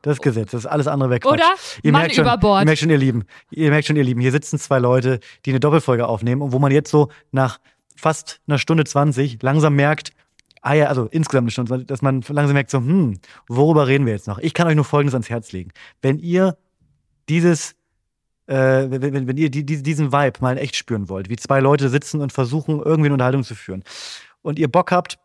[0.01, 1.25] Das Gesetz, das ist alles andere weg.
[1.25, 1.43] Oder?
[1.83, 2.61] Ihr Mann merkt, schon, über Bord.
[2.61, 3.25] ihr merkt schon, ihr Lieben.
[3.49, 4.21] Ihr merkt schon, ihr Lieben.
[4.21, 7.59] Hier sitzen zwei Leute, die eine Doppelfolge aufnehmen und wo man jetzt so nach
[7.97, 10.11] fast einer Stunde 20 langsam merkt,
[10.61, 14.05] ah ja, also insgesamt eine Stunde 20, dass man langsam merkt, so, hm, worüber reden
[14.05, 14.37] wir jetzt noch?
[14.37, 15.71] Ich kann euch nur Folgendes ans Herz legen.
[16.01, 16.55] Wenn ihr
[17.27, 17.75] dieses,
[18.45, 21.59] äh, wenn, wenn, wenn ihr die, diesen Vibe mal in echt spüren wollt, wie zwei
[21.59, 23.83] Leute sitzen und versuchen, irgendwie eine Unterhaltung zu führen
[24.49, 25.17] und ihr Bock habt,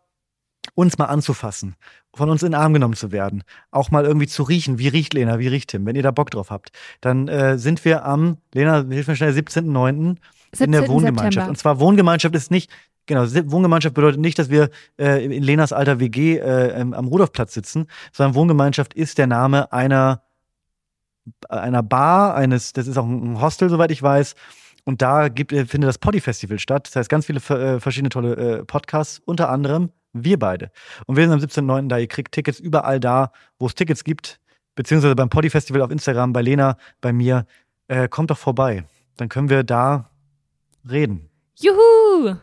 [0.74, 1.76] uns mal anzufassen,
[2.14, 5.14] von uns in den Arm genommen zu werden, auch mal irgendwie zu riechen, wie riecht
[5.14, 6.70] Lena, wie riecht Tim, wenn ihr da Bock drauf habt,
[7.00, 10.16] dann äh, sind wir am, Lena, hilf mir schnell, 17.09.
[10.58, 10.88] in der 17.
[10.88, 11.32] Wohngemeinschaft.
[11.32, 11.48] September.
[11.48, 12.70] Und zwar Wohngemeinschaft ist nicht,
[13.06, 17.86] genau, Wohngemeinschaft bedeutet nicht, dass wir äh, in Lenas alter WG äh, am Rudolfplatz sitzen,
[18.12, 20.22] sondern Wohngemeinschaft ist der Name einer,
[21.48, 24.34] einer Bar, eines, das ist auch ein Hostel, soweit ich weiß.
[24.84, 26.86] Und da gibt, äh, findet das Poddy Festival statt.
[26.86, 30.70] Das heißt, ganz viele äh, verschiedene tolle äh, Podcasts, unter anderem wir beide.
[31.06, 31.88] Und wir sind am 17.09.
[31.88, 31.98] da.
[31.98, 34.40] Ihr kriegt Tickets überall da, wo es Tickets gibt,
[34.74, 37.46] beziehungsweise beim Poddy Festival auf Instagram, bei Lena, bei mir.
[37.88, 38.84] Äh, kommt doch vorbei.
[39.16, 40.10] Dann können wir da
[40.88, 41.28] reden.
[41.56, 42.36] Juhu!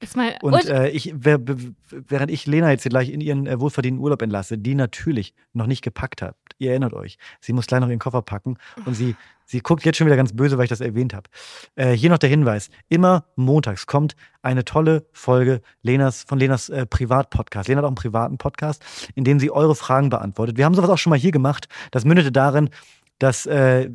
[0.00, 3.58] Ist mal, Und, und, äh, ich, während ich Lena jetzt hier gleich in ihren äh,
[3.58, 6.36] wohlverdienten Urlaub entlasse, die natürlich noch nicht gepackt hat.
[6.58, 7.18] Ihr erinnert euch.
[7.40, 10.32] Sie muss gleich noch ihren Koffer packen und sie, sie guckt jetzt schon wieder ganz
[10.32, 11.28] böse, weil ich das erwähnt habe.
[11.74, 12.70] Äh, hier noch der Hinweis.
[12.88, 17.68] Immer montags kommt eine tolle Folge Lenas, von Lenas äh, Privatpodcast.
[17.68, 18.84] Lena hat auch einen privaten Podcast,
[19.14, 20.56] in dem sie eure Fragen beantwortet.
[20.56, 21.68] Wir haben sowas auch schon mal hier gemacht.
[21.90, 22.70] Das mündete darin,
[23.18, 23.90] dass äh,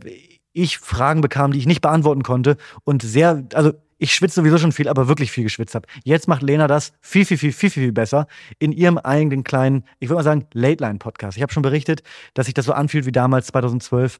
[0.54, 4.72] ich Fragen bekam, die ich nicht beantworten konnte und sehr, also ich schwitze sowieso schon
[4.72, 5.88] viel, aber wirklich viel geschwitzt habe.
[6.04, 8.26] Jetzt macht Lena das viel, viel, viel, viel, viel, viel besser
[8.58, 11.38] in ihrem eigenen kleinen, ich würde mal sagen, Late-Line-Podcast.
[11.38, 12.02] Ich habe schon berichtet,
[12.34, 14.20] dass sich das so anfühlt wie damals 2012,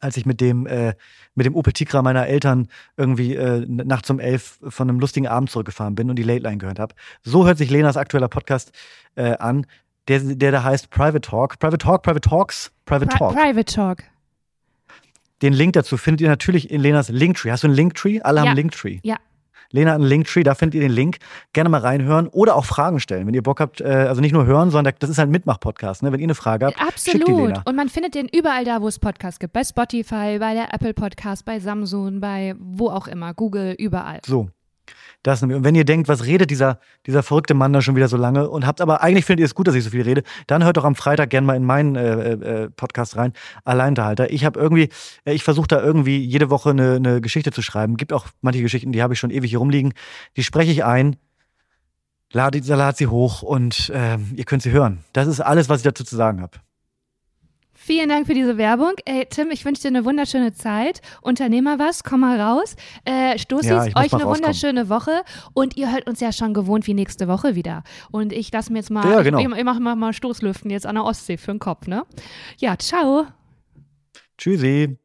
[0.00, 0.94] als ich mit dem, äh,
[1.34, 5.50] mit dem Opel Tigra meiner Eltern irgendwie äh, nachts um elf von einem lustigen Abend
[5.50, 6.94] zurückgefahren bin und die Late Line gehört habe.
[7.24, 8.70] So hört sich Lenas aktueller Podcast
[9.16, 9.66] äh, an,
[10.06, 11.58] der, der da heißt Private Talk.
[11.58, 13.34] Private Talk, Private Talks, Private Pri Talk.
[13.34, 14.11] Private Talk.
[15.42, 17.50] Den Link dazu findet ihr natürlich in Lenas Linktree.
[17.50, 18.20] Hast du einen Linktree?
[18.22, 18.50] Alle haben Ja.
[18.52, 19.00] einen Linktree.
[19.02, 19.16] Ja.
[19.74, 21.16] Lena hat einen Linktree, da findet ihr den Link.
[21.54, 23.80] Gerne mal reinhören oder auch Fragen stellen, wenn ihr Bock habt.
[23.80, 26.02] Äh, also nicht nur hören, sondern das ist halt ein Mitmach-Podcast.
[26.02, 26.12] Ne?
[26.12, 27.48] Wenn ihr eine Frage habt, schickt die Absolut.
[27.48, 27.62] Lena.
[27.64, 29.54] Und man findet den überall da, wo es Podcasts gibt.
[29.54, 34.20] Bei Spotify, bei der Apple Podcast, bei Samsung, bei wo auch immer, Google, überall.
[34.26, 34.50] So.
[35.22, 35.42] Das.
[35.42, 38.48] Und wenn ihr denkt, was redet dieser, dieser verrückte Mann da schon wieder so lange
[38.48, 40.76] und habt aber eigentlich findet ihr es gut, dass ich so viel rede, dann hört
[40.76, 43.32] doch am Freitag gerne mal in meinen äh, äh, Podcast rein,
[43.64, 44.30] Alleinunterhalter.
[44.30, 44.88] Ich habe irgendwie,
[45.24, 47.96] äh, ich versuche da irgendwie jede Woche eine, eine Geschichte zu schreiben.
[47.96, 49.92] Gibt auch manche Geschichten, die habe ich schon ewig hier rumliegen.
[50.36, 51.16] Die spreche ich ein,
[52.32, 55.04] lade, lade sie hoch und ähm, ihr könnt sie hören.
[55.12, 56.58] Das ist alles, was ich dazu zu sagen habe.
[57.84, 58.92] Vielen Dank für diese Werbung.
[59.06, 61.00] Ey, Tim, ich wünsche dir eine wunderschöne Zeit.
[61.20, 62.76] Unternehmer was, komm mal raus.
[63.04, 64.28] Äh, Stoßis, Ja, euch eine rauskommen.
[64.36, 65.22] wunderschöne Woche.
[65.52, 67.82] Und ihr hört uns ja schon gewohnt wie nächste Woche wieder.
[68.12, 69.38] Und ich lasse mir jetzt mal, Ja, genau.
[69.40, 72.04] ich, ich mache mal, mal Stoßlüften jetzt an der Ostsee für den Kopf, ne?
[72.58, 73.26] Ja, ciao.
[74.38, 74.96] Tschüssi.